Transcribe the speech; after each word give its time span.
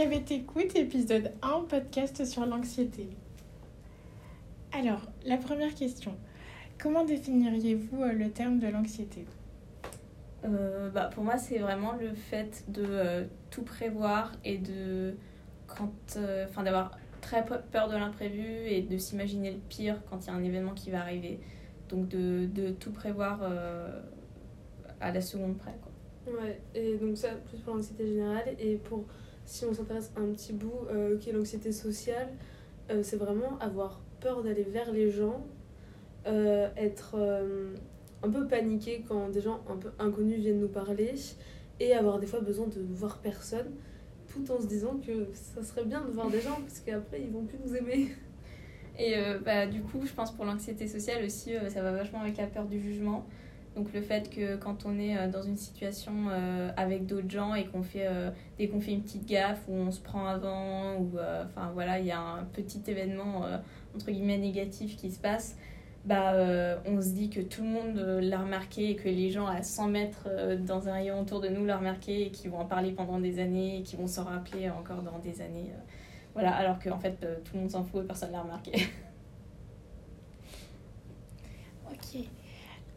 Qu'avait 0.00 0.24
écoute, 0.30 0.76
épisode 0.76 1.30
1, 1.42 1.66
podcast 1.68 2.24
sur 2.24 2.46
l'anxiété. 2.46 3.06
Alors, 4.72 5.02
la 5.26 5.36
première 5.36 5.74
question. 5.74 6.16
Comment 6.78 7.04
définiriez-vous 7.04 8.02
euh, 8.02 8.12
le 8.14 8.30
terme 8.30 8.60
de 8.60 8.68
l'anxiété? 8.68 9.26
Euh, 10.46 10.88
bah, 10.88 11.10
pour 11.12 11.22
moi, 11.22 11.36
c'est 11.36 11.58
vraiment 11.58 11.92
le 12.00 12.14
fait 12.14 12.64
de 12.68 12.82
euh, 12.82 13.24
tout 13.50 13.60
prévoir 13.62 14.32
et 14.42 14.56
de 14.56 15.16
quand, 15.66 15.92
euh, 16.16 16.46
enfin, 16.48 16.62
d'avoir 16.62 16.92
très 17.20 17.44
pe- 17.44 17.60
peur 17.70 17.90
de 17.90 17.96
l'imprévu 17.98 18.46
et 18.68 18.80
de 18.80 18.96
s'imaginer 18.96 19.50
le 19.50 19.60
pire 19.68 20.00
quand 20.08 20.24
il 20.24 20.28
y 20.28 20.30
a 20.30 20.34
un 20.34 20.42
événement 20.42 20.72
qui 20.72 20.90
va 20.90 21.00
arriver. 21.02 21.40
Donc 21.90 22.08
de, 22.08 22.46
de 22.46 22.70
tout 22.70 22.92
prévoir 22.92 23.40
euh, 23.42 24.00
à 24.98 25.12
la 25.12 25.20
seconde 25.20 25.58
près. 25.58 25.74
Quoi. 25.82 26.40
Ouais, 26.40 26.58
et 26.74 26.96
donc 26.96 27.18
ça, 27.18 27.32
plus 27.50 27.58
pour 27.58 27.74
l'anxiété 27.74 28.06
générale. 28.06 28.54
Et 28.58 28.76
pour, 28.76 29.04
si 29.50 29.64
on 29.64 29.74
s'intéresse 29.74 30.12
un 30.16 30.26
petit 30.32 30.52
bout, 30.52 30.86
euh, 30.90 31.18
qui 31.18 31.30
est 31.30 31.32
l'anxiété 31.32 31.72
sociale, 31.72 32.28
euh, 32.90 33.02
c'est 33.02 33.16
vraiment 33.16 33.58
avoir 33.58 34.00
peur 34.20 34.42
d'aller 34.42 34.62
vers 34.62 34.92
les 34.92 35.10
gens, 35.10 35.44
euh, 36.26 36.68
être 36.76 37.16
euh, 37.16 37.74
un 38.22 38.30
peu 38.30 38.46
paniqué 38.46 39.04
quand 39.08 39.28
des 39.28 39.40
gens 39.40 39.60
un 39.68 39.76
peu 39.76 39.90
inconnus 39.98 40.38
viennent 40.38 40.60
nous 40.60 40.68
parler, 40.68 41.14
et 41.80 41.94
avoir 41.94 42.20
des 42.20 42.28
fois 42.28 42.40
besoin 42.40 42.68
de 42.68 42.80
voir 42.94 43.18
personne, 43.18 43.72
tout 44.28 44.48
en 44.52 44.60
se 44.60 44.66
disant 44.66 45.00
que 45.04 45.26
ça 45.32 45.64
serait 45.64 45.84
bien 45.84 46.02
de 46.02 46.12
voir 46.12 46.30
des 46.30 46.40
gens, 46.40 46.60
parce 46.60 46.78
qu'après 46.78 47.20
ils 47.20 47.30
vont 47.30 47.44
plus 47.44 47.58
nous 47.66 47.74
aimer. 47.74 48.08
Et 48.98 49.16
euh, 49.16 49.38
bah, 49.44 49.66
du 49.66 49.80
coup, 49.82 50.04
je 50.06 50.12
pense 50.12 50.30
pour 50.30 50.44
l'anxiété 50.44 50.86
sociale 50.86 51.24
aussi, 51.24 51.56
euh, 51.56 51.70
ça 51.70 51.82
va 51.82 51.90
vachement 51.90 52.20
avec 52.20 52.36
la 52.36 52.46
peur 52.46 52.66
du 52.66 52.80
jugement. 52.80 53.26
Donc 53.76 53.92
le 53.92 54.02
fait 54.02 54.28
que 54.30 54.56
quand 54.56 54.84
on 54.84 54.98
est 54.98 55.16
euh, 55.16 55.28
dans 55.28 55.42
une 55.42 55.56
situation 55.56 56.12
euh, 56.28 56.70
avec 56.76 57.06
d'autres 57.06 57.30
gens 57.30 57.54
et 57.54 57.66
qu'on 57.66 57.82
fait, 57.82 58.06
euh, 58.06 58.30
dès 58.58 58.68
qu'on 58.68 58.80
fait 58.80 58.92
une 58.92 59.02
petite 59.02 59.26
gaffe 59.26 59.62
ou 59.68 59.74
on 59.74 59.92
se 59.92 60.00
prend 60.00 60.26
avant, 60.26 60.96
ou 60.96 61.12
enfin 61.44 61.70
voilà, 61.72 62.00
il 62.00 62.06
y 62.06 62.10
a 62.10 62.20
un 62.20 62.44
petit 62.44 62.82
événement 62.88 63.44
entre 63.94 64.10
guillemets 64.10 64.38
négatif 64.38 64.96
qui 64.96 65.10
se 65.10 65.20
passe, 65.20 65.56
bah, 66.04 66.34
on 66.86 67.00
se 67.00 67.10
dit 67.10 67.30
que 67.30 67.40
tout 67.40 67.62
le 67.62 67.68
monde 67.68 67.96
l'a 68.22 68.40
remarqué 68.40 68.90
et 68.90 68.96
que 68.96 69.08
les 69.08 69.30
gens 69.30 69.46
à 69.46 69.62
100 69.62 69.88
mètres 69.88 70.28
dans 70.66 70.88
un 70.88 70.94
rayon 70.94 71.20
autour 71.20 71.40
de 71.40 71.48
nous 71.48 71.64
l'ont 71.64 71.78
remarqué 71.78 72.26
et 72.26 72.30
qui 72.30 72.48
vont 72.48 72.58
en 72.58 72.64
parler 72.64 72.92
pendant 72.92 73.20
des 73.20 73.38
années 73.38 73.78
et 73.78 73.82
qui 73.82 73.96
vont 73.96 74.06
s'en 74.06 74.24
rappeler 74.24 74.70
encore 74.70 75.02
dans 75.02 75.18
des 75.18 75.42
années. 75.42 75.72
voilà, 76.34 76.54
alors 76.54 76.78
qu'en 76.78 76.98
fait 76.98 77.18
tout 77.44 77.54
le 77.54 77.60
monde 77.60 77.70
s'en 77.70 77.84
fout 77.84 78.02
et 78.04 78.06
personne 78.06 78.32
l'a 78.32 78.42
remarqué. 78.42 78.72
Ok. 81.90 82.24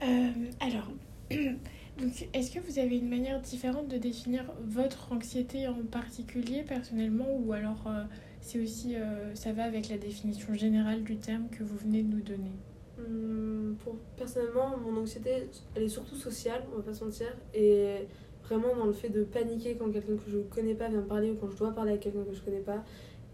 Euh, 0.04 0.30
alors, 0.59 0.90
est-ce 2.34 2.52
que 2.52 2.59
vous 2.59 2.80
avez 2.80 2.98
une 2.98 3.09
manière 3.09 3.40
différente 3.40 3.88
de 3.88 3.98
définir 3.98 4.44
votre 4.66 5.12
anxiété 5.12 5.68
en 5.68 5.84
particulier, 5.90 6.64
personnellement, 6.64 7.28
ou 7.40 7.54
alors 7.54 7.86
euh, 7.88 8.04
c'est 8.42 8.59
aussi, 8.59 8.96
euh, 8.96 9.34
ça 9.36 9.54
va 9.54 9.64
avec 9.64 9.90
la 9.90 9.98
définition 9.98 10.54
générale 10.54 11.04
du 11.04 11.18
terme 11.18 11.48
que 11.50 11.64
vous 11.64 11.78
venez 11.78 12.04
de 12.04 12.16
nous 12.16 12.22
donner? 12.22 12.52
Hum, 13.00 13.78
pour, 13.84 13.96
personnellement, 14.18 14.78
mon 14.78 15.02
anxiété, 15.02 15.48
elle 15.76 15.84
est 15.84 15.88
surtout 15.90 16.16
sociale, 16.16 16.64
on 16.74 16.78
va 16.78 16.84
pas 16.84 16.94
se 16.94 17.04
mentir, 17.04 17.36
et 17.54 18.08
vraiment 18.44 18.76
dans 18.76 18.86
le 18.86 18.94
fait 18.94 19.09
de 19.09 19.24
paniquer 19.24 19.76
quand 19.76 19.90
quelqu'un 19.90 20.18
que 20.18 20.30
je 20.30 20.40
connais 20.40 20.76
pas 20.76 20.90
vient 20.90 21.02
me 21.02 21.08
parler 21.08 21.31
ou 21.31 21.36
quand 21.36 21.50
je 21.50 21.58
dois 21.58 21.72
parler 21.72 21.94
à 21.94 21.98
quelqu'un 21.98 22.24
que 22.24 22.34
je 22.36 22.42
connais 22.42 22.59
pas, 22.59 22.84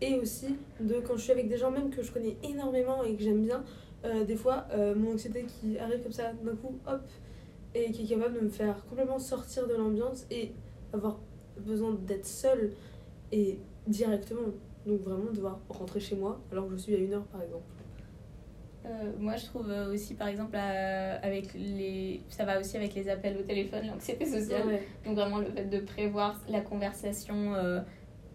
et 0.02 0.18
aussi 0.20 0.56
de 0.80 0.96
quand 1.06 1.18
je 1.18 1.24
suis 1.24 1.32
avec 1.32 1.50
des 1.50 1.58
gens 1.58 1.72
même 1.72 1.90
que 1.90 2.04
je 2.04 2.12
connais 2.12 2.38
énormément 2.44 3.04
et 3.04 3.16
que 3.16 3.24
j'aime 3.24 3.42
bien, 3.42 3.64
euh, 4.06 4.24
des 4.24 4.36
fois 4.36 4.66
euh, 4.74 4.96
mon 4.96 5.14
anxiété 5.14 5.46
qui 5.46 5.78
arrive 5.78 6.02
comme 6.02 6.12
ça 6.12 6.32
d'un 6.34 6.56
coup, 6.56 6.78
hop, 6.88 7.02
et 7.76 7.92
qui 7.92 8.04
est 8.04 8.16
capable 8.16 8.36
de 8.36 8.42
me 8.42 8.50
faire 8.50 8.86
complètement 8.86 9.20
sortir 9.20 9.68
de 9.68 9.76
l'ambiance 9.76 10.26
et 10.32 10.54
avoir 10.94 11.20
besoin 11.58 11.94
d'être 11.94 12.26
seule 12.26 12.72
et 13.32 13.60
directement, 13.88 14.48
donc 14.86 15.02
vraiment 15.02 15.32
devoir 15.32 15.60
rentrer 15.70 16.00
chez 16.00 16.16
moi 16.16 16.40
alors 16.52 16.68
que 16.68 16.72
je 16.74 16.78
suis 16.78 16.96
à 16.96 16.98
une 16.98 17.14
heure 17.14 17.26
par 17.26 17.42
exemple. 17.42 17.66
Euh, 18.86 19.12
moi, 19.20 19.36
je 19.36 19.46
trouve 19.46 19.70
aussi, 19.92 20.14
par 20.14 20.28
exemple, 20.28 20.56
euh, 20.56 21.18
avec 21.22 21.54
les... 21.54 22.22
ça 22.30 22.46
va 22.46 22.60
aussi 22.60 22.78
avec 22.78 22.96
les 22.96 23.10
appels 23.10 23.38
au 23.38 23.44
téléphone, 23.44 23.86
l'anxiété 23.88 24.26
sociale. 24.26 24.68
Ouais. 24.68 24.84
Donc, 25.06 25.16
vraiment, 25.16 25.40
le 25.40 25.46
fait 25.46 25.66
de 25.66 25.80
prévoir 25.80 26.40
la 26.48 26.62
conversation 26.62 27.54
euh, 27.56 27.82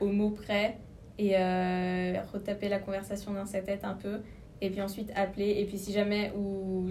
au 0.00 0.06
mot 0.06 0.30
près 0.30 0.78
et 1.18 1.34
retaper 2.32 2.68
la 2.68 2.80
conversation 2.80 3.32
dans 3.32 3.46
sa 3.46 3.60
tête 3.62 3.84
un 3.84 3.94
peu. 3.94 4.18
Et 4.64 4.70
puis 4.70 4.80
ensuite, 4.82 5.10
appeler. 5.14 5.50
Et 5.60 5.64
puis, 5.66 5.78
si 5.78 5.92
jamais, 5.92 6.32
ou 6.36 6.88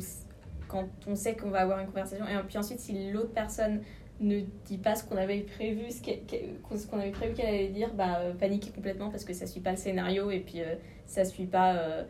quand 0.67 0.87
on 1.07 1.15
sait 1.15 1.35
qu'on 1.35 1.49
va 1.49 1.59
avoir 1.61 1.79
une 1.79 1.87
conversation, 1.87 2.25
et 2.25 2.43
puis 2.47 2.57
ensuite, 2.57 2.79
si 2.79 3.11
l'autre 3.11 3.31
personne 3.33 3.81
ne 4.19 4.41
dit 4.65 4.77
pas 4.77 4.95
ce 4.95 5.03
qu'on 5.03 5.17
avait 5.17 5.39
prévu, 5.41 5.85
ce 5.91 6.87
qu'on 6.87 6.99
avait 6.99 7.11
prévu 7.11 7.33
qu'elle 7.33 7.47
allait 7.47 7.67
dire, 7.69 7.93
bah, 7.93 8.19
euh, 8.19 8.33
paniquer 8.33 8.69
complètement 8.71 9.09
parce 9.09 9.25
que 9.25 9.33
ça 9.33 9.47
suit 9.47 9.59
pas 9.61 9.71
le 9.71 9.77
scénario 9.77 10.29
et 10.31 10.39
puis 10.39 10.61
euh, 10.61 10.75
ça 11.05 11.25
suit 11.25 11.45
pas. 11.47 11.75
euh, 11.75 12.03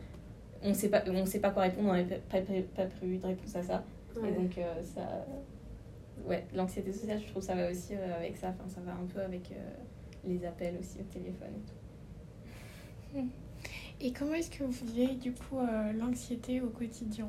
on 0.62 0.72
sait 0.74 0.88
pas 0.88 1.02
on 1.08 1.26
sait 1.26 1.40
pas 1.40 1.50
quoi 1.50 1.62
répondre 1.64 1.88
on 1.90 1.92
n'avait 1.92 2.20
pas, 2.30 2.40
pas, 2.40 2.52
pas 2.76 2.86
prévu 2.86 3.18
de 3.18 3.26
réponse 3.26 3.56
à 3.56 3.62
ça 3.62 3.84
Ouais. 4.16 4.28
et 4.30 4.32
donc 4.32 4.56
euh, 4.58 4.80
ça 4.82 5.26
ouais 6.26 6.44
l'anxiété 6.54 6.92
sociale 6.92 7.20
je 7.20 7.26
trouve 7.30 7.42
ça 7.42 7.54
va 7.54 7.68
aussi 7.70 7.94
avec 7.94 8.36
ça 8.36 8.48
enfin 8.48 8.68
ça 8.68 8.80
va 8.80 8.92
un 8.92 9.06
peu 9.12 9.20
avec 9.20 9.50
les 10.24 10.44
appels 10.46 10.76
aussi 10.80 10.98
au 11.00 11.12
téléphone 11.12 11.48
et 13.14 13.18
tout 13.18 13.18
Et 14.00 14.12
comment 14.12 14.34
est-ce 14.34 14.50
que 14.50 14.64
vous 14.64 14.70
vivez 14.86 15.14
du 15.14 15.32
coup 15.32 15.58
euh, 15.58 15.92
l'anxiété 15.98 16.60
au 16.60 16.66
quotidien? 16.68 17.28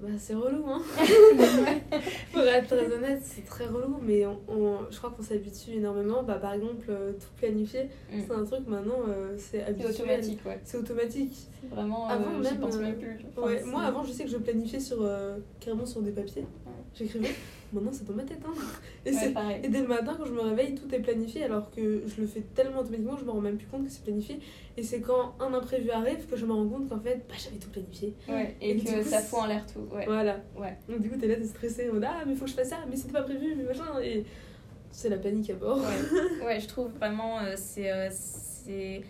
Bah, 0.00 0.08
c'est 0.18 0.34
relou, 0.34 0.64
hein. 0.66 0.80
Pour 2.32 2.40
être 2.42 2.68
très 2.68 2.90
honnête, 2.90 3.20
c'est 3.22 3.44
très 3.44 3.66
relou, 3.66 3.98
mais 4.02 4.24
on, 4.24 4.40
on- 4.48 4.78
je 4.90 4.96
crois 4.96 5.10
qu'on 5.10 5.22
s'habitue 5.22 5.72
énormément. 5.72 6.22
Bah, 6.22 6.36
par 6.36 6.54
exemple, 6.54 6.86
euh, 6.88 7.12
tout 7.12 7.28
planifier, 7.36 7.90
Mm. 8.10 8.20
c'est 8.26 8.32
un 8.32 8.44
truc 8.44 8.66
maintenant, 8.66 9.00
euh, 9.08 9.34
c'est 9.36 9.58
c'est 9.58 9.62
habituel. 9.64 9.90
automatique 9.92 10.40
ouais 10.46 10.58
C'est 10.64 10.78
automatique. 10.78 11.36
c'est 11.60 11.68
vraiment 11.68 12.08
euh, 12.08 12.14
Avant, 12.14 12.30
j'y 12.42 12.50
même, 12.50 12.60
pense 12.60 12.76
euh, 12.76 12.80
même 12.80 12.96
plus 12.98 13.18
Enfin, 13.36 13.46
Ouais, 13.46 13.58
c'est- 13.58 13.70
moi, 13.70 13.82
avant, 13.82 14.02
je 14.02 14.12
sais 14.12 14.24
que 14.24 14.30
je 14.30 14.38
planifiais 14.38 14.80
sur, 14.80 14.98
euh, 15.02 15.36
carrément 15.60 15.84
sur 15.86 16.00
des 16.00 16.12
papiers. 16.12 16.46
J'écrivais. 16.94 17.28
Maintenant, 17.72 17.90
c'est 17.92 18.04
dans 18.04 18.14
ma 18.14 18.24
tête. 18.24 18.40
Hein. 18.46 18.52
Et, 19.06 19.12
ouais, 19.12 19.60
et 19.62 19.68
dès 19.68 19.80
le 19.80 19.86
matin, 19.86 20.14
quand 20.18 20.26
je 20.26 20.32
me 20.32 20.40
réveille, 20.40 20.74
tout 20.74 20.92
est 20.94 20.98
planifié, 20.98 21.44
alors 21.44 21.70
que 21.70 22.02
je 22.06 22.20
le 22.20 22.26
fais 22.26 22.42
tellement 22.54 22.80
automatiquement 22.80 23.14
que 23.14 23.20
je 23.20 23.24
me 23.24 23.30
rends 23.30 23.40
même 23.40 23.56
plus 23.56 23.66
compte 23.66 23.84
que 23.86 23.90
c'est 23.90 24.02
planifié. 24.02 24.40
Et 24.76 24.82
c'est 24.82 25.00
quand 25.00 25.34
un 25.40 25.54
imprévu 25.54 25.90
arrive 25.90 26.26
que 26.26 26.36
je 26.36 26.44
me 26.44 26.52
rends 26.52 26.68
compte 26.68 26.88
qu'en 26.88 27.00
fait, 27.00 27.24
bah, 27.28 27.34
j'avais 27.38 27.56
tout 27.56 27.70
planifié. 27.70 28.14
ouais, 28.28 28.56
et, 28.60 28.76
que 28.76 29.02
coup, 29.02 29.08
ça 29.08 29.20
fout 29.20 29.38
en 29.40 29.46
l'air 29.46 29.64
tout 29.66 29.80
ouais 29.94 30.04
Voilà. 30.06 30.40
ouais 30.58 30.76
Donc, 30.88 31.00
du 31.00 31.08
coup, 31.08 31.16
t'es 31.16 31.28
là, 31.28 31.36
t'es 31.36 31.44
stressé. 31.44 31.88
en 31.88 31.94
mode, 31.94 32.04
Ah, 32.06 32.24
mais 32.26 32.34
faut 32.34 32.44
que 32.44 32.50
je 32.50 32.56
fasse 32.56 32.68
ça, 32.70 32.78
mais 32.90 32.96
c'était 32.96 33.12
pas 33.12 33.22
prévu, 33.22 33.54
mais 33.56 33.64
machin. 33.64 34.00
Et 34.02 34.24
c'est 34.90 35.08
la 35.08 35.18
panique 35.18 35.48
à 35.50 35.54
bord. 35.54 35.78
ouais, 35.78 36.44
ouais, 36.44 36.60
je 36.60 36.66
trouve 36.66 36.90
vraiment 36.92 37.38
euh, 37.40 37.54
c'est 37.56 37.90
euh, 37.90 38.08
c'est 38.10 39.02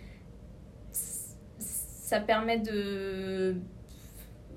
ça 0.91 2.19
permet 2.19 2.59
de 2.59 3.55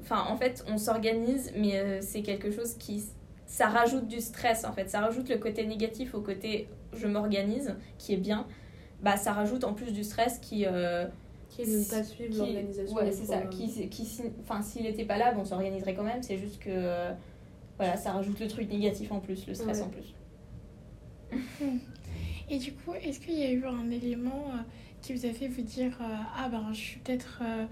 enfin 0.02 0.24
en 0.28 0.36
fait 0.36 0.64
on 0.68 0.76
s'organise 0.76 1.52
mais 1.56 1.78
euh, 1.78 1.98
c'est 2.02 2.22
quelque 2.22 2.50
chose 2.50 2.74
qui 2.74 3.04
ça 3.56 3.68
rajoute 3.68 4.08
du 4.08 4.20
stress 4.20 4.64
en 4.64 4.72
fait 4.72 4.88
ça 4.90 4.98
rajoute 5.00 5.28
le 5.28 5.38
côté 5.38 5.64
négatif 5.66 6.14
au 6.14 6.20
côté 6.20 6.68
je 6.92 7.06
m'organise 7.06 7.76
qui 7.98 8.12
est 8.14 8.16
bien 8.28 8.46
bah 9.00 9.16
ça 9.16 9.32
rajoute 9.32 9.62
en 9.64 9.74
plus 9.74 9.92
du 9.92 10.02
stress 10.02 10.38
qui 10.40 10.66
euh, 10.66 11.06
Qui 11.50 11.62
est 11.62 11.66
de 11.66 11.78
ne 11.78 11.84
pas 11.84 12.02
suivre 12.02 12.36
l'organisation. 12.38 12.96
ouais 12.96 13.12
c'est 13.12 13.26
ça 13.26 13.42
qui 13.42 13.88
qui 13.88 14.04
si- 14.04 14.22
enfin 14.40 14.60
s'il 14.62 14.82
n'était 14.82 15.04
pas 15.04 15.18
là 15.18 15.32
bon, 15.32 15.42
on 15.42 15.44
s'organiserait 15.44 15.94
quand 15.94 16.02
même 16.02 16.22
c'est 16.22 16.38
juste 16.38 16.58
que 16.58 16.70
euh, 16.70 17.12
voilà 17.78 17.96
ça 17.96 18.10
rajoute 18.12 18.40
le 18.40 18.48
truc 18.48 18.68
négatif 18.70 19.12
en 19.12 19.20
plus 19.20 19.46
le 19.46 19.54
stress 19.54 19.78
Ouais. 19.78 19.84
en 19.84 19.88
plus 19.88 20.14
Et 22.50 22.58
du 22.58 22.72
coup, 22.74 22.92
est-ce 23.02 23.20
qu'il 23.20 23.38
y 23.38 23.42
a 23.44 23.50
eu 23.50 23.64
un 23.64 23.90
élément 23.90 24.44
euh, 24.52 24.58
qui 25.00 25.14
vous 25.14 25.24
a 25.26 25.30
fait 25.30 25.48
vous 25.48 25.62
dire 25.62 25.96
euh, 26.00 26.14
Ah 26.38 26.48
ben 26.50 26.66
je 26.72 26.78
suis 26.78 26.98
peut-être. 27.00 27.40
euh, 27.42 27.64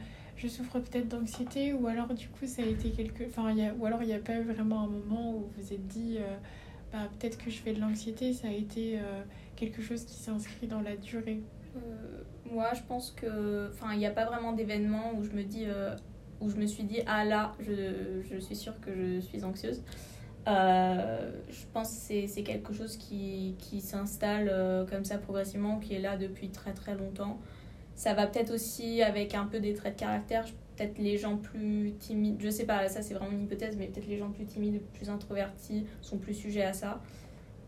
je 0.43 0.49
souffre 0.49 0.81
peut-être 0.81 1.09
d'anxiété 1.09 1.73
ou 1.73 1.87
alors 1.87 2.09
du 2.15 2.29
coup 2.29 2.47
ça 2.47 2.63
a 2.63 2.67
été 2.67 2.91
quelque. 2.91 3.25
Enfin, 3.29 3.53
y 3.53 3.65
a- 3.67 3.75
ou 3.75 3.87
alors 3.87 4.03
il 4.03 4.07
n'y 4.09 4.15
a 4.15 4.19
pas 4.19 4.35
eu 4.37 4.43
vraiment 4.43 4.81
un 4.83 4.87
moment 4.89 5.35
où 5.37 5.47
vous 5.57 5.73
êtes 5.73 5.87
dit 5.87 6.17
euh, 6.19 6.37
Bah 6.93 7.09
peut-être 7.19 7.39
que 7.39 7.51
je 7.51 7.59
fais 7.59 7.73
de 7.73 7.81
l'anxiété, 7.81 8.33
ça 8.35 8.49
a 8.49 8.53
été 8.53 8.99
euh, 8.99 9.23
quelque 9.57 9.81
chose 9.81 10.05
qui 10.05 10.15
s'inscrit 10.15 10.67
dans 10.67 10.81
la 10.81 10.97
durée. 10.97 11.41
Euh, 11.77 12.23
moi, 12.51 12.71
je 12.75 12.83
pense 12.83 13.13
que, 13.13 13.69
enfin, 13.71 13.93
il 13.95 13.99
n'y 13.99 14.07
a 14.07 14.11
pas 14.11 14.27
vraiment 14.27 14.53
d'événement 14.53 15.13
où 15.17 15.23
je 15.25 15.31
me 15.31 15.43
dis, 15.43 15.65
où 16.41 16.51
je 16.51 16.57
me 16.57 16.67
suis 16.67 16.83
dit, 16.85 16.99
ah 17.07 17.25
là, 17.25 17.55
je, 17.61 18.21
je 18.31 18.37
suis 18.39 18.57
sûre 18.57 18.79
que 18.81 18.91
je 18.95 19.21
suis 19.21 19.43
anxieuse. 19.43 19.81
Je 20.47 21.67
pense 21.73 21.89
que 22.09 22.27
c'est- 22.29 22.43
quelque 22.43 22.73
chose 22.75 22.97
qui, 22.99 23.55
qui 23.59 23.81
s'installe 23.81 24.53
comme 24.91 25.05
ça 25.05 25.17
progressivement, 25.19 25.79
qui 25.79 25.95
est 25.95 26.01
là 26.01 26.17
depuis 26.19 26.51
très 26.51 26.73
très 26.75 26.95
longtemps. 26.95 27.39
Ça 27.95 28.15
va 28.15 28.27
peut-être 28.27 28.53
aussi 28.53 29.03
avec 29.03 29.35
un 29.35 29.47
peu 29.47 29.61
des 29.61 29.75
traits 29.75 29.95
de 29.95 30.01
caractère, 30.01 30.45
peut-être 30.77 30.99
les 30.99 31.19
gens 31.19 31.37
plus 31.37 31.93
timides, 31.99 32.41
je 32.41 32.49
sais 32.49 32.65
pas, 32.65 32.89
ça 32.89 33.03
c'est 33.03 33.15
vraiment 33.15 33.33
une 33.33 33.43
hypothèse, 33.43 33.77
mais 33.77 33.87
peut-être 33.87 34.09
les 34.09 34.19
gens 34.19 34.31
plus 34.31 34.45
timides, 34.45 34.81
plus 34.95 35.11
introvertis 35.11 35.87
sont 36.01 36.19
plus 36.19 36.35
sujets 36.35 36.65
à 36.65 36.73
ça. 36.73 37.01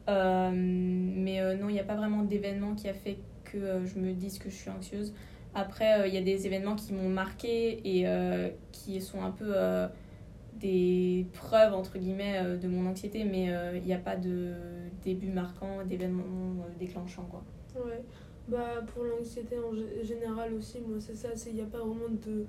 Euh, 0.09 0.51
mais 0.53 1.41
euh, 1.41 1.57
non, 1.57 1.69
il 1.69 1.73
n'y 1.73 1.81
a 1.81 1.85
pas 1.85 1.95
vraiment 1.95 2.23
d'événement 2.23 2.75
qui 2.75 2.89
a 2.89 2.95
fait 2.95 3.19
que 3.45 3.57
euh, 3.57 3.87
je 3.87 3.99
me 3.99 4.13
dise 4.13 4.39
que 4.39 4.51
je 4.51 4.55
suis 4.55 4.71
anxieuse. 4.71 5.15
Après, 5.55 6.09
il 6.09 6.15
y 6.15 6.19
a 6.19 6.21
des 6.21 6.47
événements 6.47 6.75
qui 6.75 6.93
m'ont 6.93 7.09
marqué 7.09 7.81
et 7.85 8.09
qui 8.73 9.01
sont 9.01 9.23
un 9.23 9.31
peu 9.31 9.55
des 10.55 11.29
preuves, 11.33 11.73
entre 11.73 11.97
guillemets, 11.97 12.43
de 12.61 12.67
mon 12.67 12.91
anxiété, 12.91 13.23
mais 13.23 13.53
il 13.77 13.85
n'y 13.85 13.95
a 13.95 13.99
pas 13.99 14.17
de 14.17 14.53
début 15.05 15.29
marquant, 15.29 15.85
d'événement 15.85 16.25
déclenchant, 16.81 17.29
quoi. 17.31 17.45
Ouais. 17.77 18.03
Bah, 18.49 18.83
pour 18.93 19.05
l'anxiété 19.05 19.57
en 19.59 19.73
gé- 19.75 20.05
général 20.05 20.53
aussi, 20.55 20.79
moi, 20.81 20.99
c'est 21.01 21.17
ça. 21.17 21.29
Il 21.47 21.55
n'y 21.55 21.61
a 21.63 21.67
pas 21.67 21.79
vraiment 21.79 22.09
de 22.11 22.45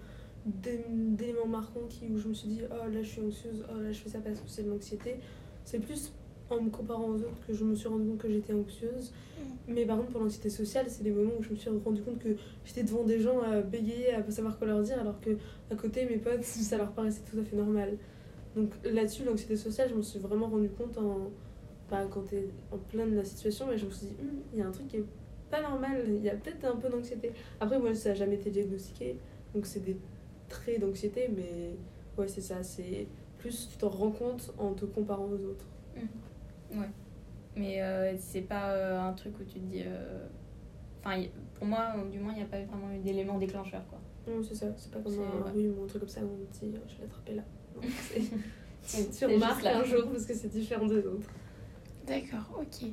d'éléments 0.47 1.47
marquants 1.47 1.87
qui, 1.89 2.05
où 2.11 2.19
je 2.19 2.27
me 2.27 2.33
suis 2.35 2.47
dit, 2.49 2.61
oh 2.69 2.87
là, 2.91 3.01
je 3.01 3.07
suis 3.07 3.21
anxieuse, 3.21 3.65
oh 3.67 3.79
là, 3.81 3.91
je 3.91 3.97
fais 3.99 4.09
ça 4.09 4.19
parce 4.19 4.39
que 4.39 4.47
c'est 4.47 4.61
de 4.61 4.69
l'anxiété. 4.69 5.15
C'est 5.63 5.79
plus 5.79 6.11
en 6.51 6.61
me 6.61 6.69
comparant 6.69 7.07
aux 7.09 7.15
autres 7.15 7.39
que 7.47 7.53
je 7.53 7.63
me 7.63 7.73
suis 7.73 7.87
rendu 7.87 8.07
compte 8.07 8.19
que 8.19 8.29
j'étais 8.29 8.53
anxieuse. 8.53 9.11
Mais 9.67 9.85
par 9.85 9.97
contre, 9.97 10.11
pour 10.11 10.21
l'anxiété 10.21 10.51
sociale, 10.51 10.85
c'est 10.87 11.03
les 11.03 11.09
moments 11.09 11.31
où 11.39 11.41
je 11.43 11.49
me 11.49 11.55
suis 11.55 11.69
rendu 11.83 12.03
compte 12.03 12.19
que 12.19 12.35
j'étais 12.63 12.83
devant 12.83 13.03
des 13.03 13.19
gens 13.19 13.41
à 13.41 13.61
bégayer, 13.61 14.13
à 14.13 14.21
pas 14.21 14.29
savoir 14.29 14.59
quoi 14.59 14.67
leur 14.67 14.83
dire, 14.83 14.99
alors 14.99 15.19
que 15.19 15.31
à 15.71 15.75
côté, 15.75 16.05
mes 16.05 16.17
potes, 16.17 16.43
ça 16.43 16.77
leur 16.77 16.91
paraissait 16.91 17.23
tout 17.27 17.39
à 17.39 17.43
fait 17.43 17.55
normal. 17.55 17.97
Donc 18.55 18.69
là-dessus, 18.83 19.23
l'anxiété 19.23 19.55
sociale, 19.55 19.89
je 19.89 19.95
me 19.95 20.03
suis 20.03 20.19
vraiment 20.19 20.47
rendu 20.47 20.69
compte 20.69 20.95
en, 20.99 21.31
bah, 21.89 22.05
quand 22.11 22.21
t'es 22.21 22.45
en 22.71 22.77
plein 22.77 23.07
de 23.07 23.15
la 23.15 23.25
situation, 23.25 23.71
et 23.71 23.79
je 23.79 23.87
me 23.87 23.91
suis 23.91 24.05
dit, 24.05 24.13
Hum, 24.21 24.27
il 24.53 24.59
y 24.59 24.61
a 24.61 24.67
un 24.67 24.71
truc 24.71 24.87
qui 24.87 24.97
est 24.97 25.05
pas 25.49 25.61
normal, 25.61 26.03
il 26.07 26.23
y 26.23 26.29
a 26.29 26.35
peut-être 26.35 26.65
un 26.65 26.75
peu 26.75 26.89
d'anxiété. 26.89 27.31
Après, 27.59 27.79
moi, 27.79 27.93
ça 27.93 28.09
n'a 28.09 28.15
jamais 28.15 28.35
été 28.35 28.49
diagnostiqué, 28.49 29.17
donc 29.53 29.65
c'est 29.65 29.83
des 29.83 29.97
traits 30.49 30.79
d'anxiété, 30.81 31.29
mais 31.35 31.75
ouais, 32.17 32.27
c'est 32.27 32.41
ça, 32.41 32.63
c'est 32.63 33.07
plus 33.37 33.69
tu 33.71 33.77
t'en 33.77 33.89
rends 33.89 34.11
compte 34.11 34.53
en 34.57 34.73
te 34.73 34.85
comparant 34.85 35.25
aux 35.25 35.43
autres. 35.45 35.65
Mais 37.55 37.81
euh, 37.81 38.15
c'est 38.17 38.41
pas 38.41 38.71
euh, 38.73 38.99
un 38.99 39.13
truc 39.13 39.39
où 39.39 39.43
tu 39.43 39.59
te 39.59 39.65
dis. 39.65 39.83
euh, 39.85 40.27
Enfin, 41.07 41.21
pour 41.53 41.67
moi, 41.67 41.93
du 42.11 42.19
moins, 42.19 42.33
il 42.33 42.37
n'y 42.37 42.41
a 42.43 42.47
pas 42.47 42.59
vraiment 42.63 42.91
eu 42.91 42.97
d'élément 42.97 43.37
déclencheur, 43.37 43.85
quoi. 43.87 43.99
Non, 44.27 44.41
c'est 44.41 44.55
ça, 44.55 44.65
c'est 44.75 44.91
pas 44.91 44.99
comme 44.99 45.13
un 45.13 45.45
ouais. 45.45 45.51
rhume 45.51 45.77
ou 45.79 45.83
un 45.83 45.87
truc 45.87 46.01
comme 46.01 46.09
ça 46.09 46.21
où 46.21 46.29
on 46.41 46.45
te 46.51 46.65
dit, 46.65 46.73
je 46.87 46.97
l'ai 46.97 47.03
attrapé 47.05 47.35
là. 47.35 47.43
Non, 47.75 47.81
tu 49.17 49.25
remarques 49.25 49.65
un 49.65 49.83
jour 49.83 50.09
parce 50.11 50.25
que 50.25 50.33
c'est 50.33 50.47
différent 50.47 50.87
des 50.87 51.05
autres. 51.05 51.29
D'accord, 52.07 52.59
ok. 52.59 52.87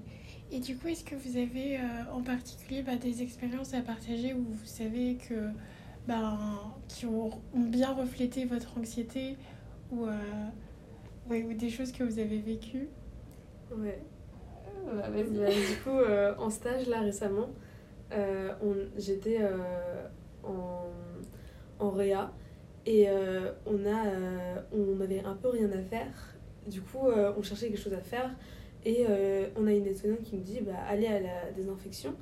Et 0.53 0.61
du 0.61 0.77
coup, 0.77 0.89
est-ce 0.89 1.03
que 1.03 1.15
vous 1.15 1.39
avez 1.39 1.79
euh, 1.79 1.83
en 2.13 2.21
particulier 2.21 2.83
bah, 2.83 2.97
des 2.97 3.23
expériences 3.23 3.73
à 3.73 3.81
partager 3.81 4.35
où 4.35 4.43
vous 4.43 4.67
savez 4.67 5.17
que 5.17 5.49
bah, 6.07 6.37
qui 6.89 7.07
ont, 7.07 7.31
bien 7.55 7.91
reflété 7.95 8.45
votre 8.45 8.77
anxiété 8.77 9.39
ou, 9.91 10.05
euh, 10.05 10.11
ouais, 11.31 11.43
ou 11.43 11.55
des 11.55 11.71
choses 11.71 11.91
que 11.91 12.05
vous 12.05 12.19
avez 12.19 12.39
vécues? 12.39 12.89
Ouais. 13.75 14.03
Euh, 14.89 15.01
bah, 15.01 15.09
Bah, 15.11 15.47
du 15.49 15.77
coup, 15.83 16.43
en 16.45 16.51
stage 16.51 16.87
là 16.87 17.01
récemment, 17.01 17.49
on- 18.11 18.89
j'étais 18.99 19.39
en, 20.45 20.85
en 21.79 21.91
réa 21.91 22.31
et 22.85 23.07
on, 23.65 23.87
a, 23.87 24.03
on 24.71 25.01
avait 25.01 25.25
un 25.25 25.35
peu 25.35 25.49
rien 25.49 25.73
à 25.73 25.81
faire. 25.81 26.37
Du 26.67 26.83
coup, 26.83 27.09
on 27.09 27.43
cherchait 27.43 27.69
quelque 27.69 27.81
chose 27.81 27.95
à 27.95 28.03
faire 28.03 28.31
et 28.85 29.05
euh, 29.09 29.49
on 29.57 29.67
a 29.67 29.73
une 29.73 29.87
aide-soignante 29.87 30.23
qui 30.23 30.37
nous 30.37 30.43
dit 30.43 30.61
bah, 30.61 30.73
allez 30.89 31.07
à 31.07 31.21
la 31.21 31.51
désinfection 31.55 32.15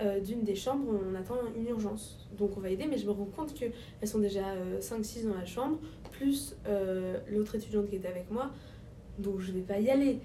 euh, 0.00 0.20
d'une 0.20 0.44
des 0.44 0.54
chambres, 0.54 0.86
on 0.88 1.14
attend 1.14 1.36
une 1.56 1.66
urgence. 1.68 2.28
Donc 2.36 2.56
on 2.56 2.60
va 2.60 2.70
aider, 2.70 2.86
mais 2.88 2.98
je 2.98 3.06
me 3.06 3.10
rends 3.10 3.24
compte 3.24 3.54
qu'elles 3.54 3.72
sont 4.04 4.20
déjà 4.20 4.54
5-6 4.80 5.26
dans 5.26 5.34
la 5.34 5.44
chambre, 5.44 5.78
plus 6.18 6.56
euh, 6.66 7.18
l'autre 7.30 7.54
étudiante 7.54 7.88
qui 7.88 7.96
était 7.96 8.08
avec 8.08 8.30
moi, 8.30 8.50
donc 9.18 9.40
je 9.40 9.52
vais 9.52 9.60
pas 9.60 9.78
y 9.78 9.90
aller. 9.90 10.20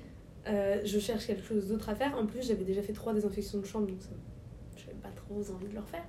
Euh, 0.47 0.81
je 0.83 0.99
cherche 0.99 1.25
quelque 1.25 1.43
chose 1.43 1.67
d'autre 1.69 1.89
à 1.89 1.95
faire. 1.95 2.17
En 2.17 2.25
plus, 2.25 2.45
j'avais 2.45 2.65
déjà 2.65 2.81
fait 2.81 2.93
trois 2.93 3.13
désinfections 3.13 3.59
de 3.59 3.65
chambre, 3.65 3.87
donc 3.87 4.01
ça, 4.01 4.09
j'avais 4.75 4.97
pas 4.97 5.09
trop 5.15 5.35
envie 5.35 5.67
de 5.67 5.73
le 5.73 5.79
refaire. 5.79 6.05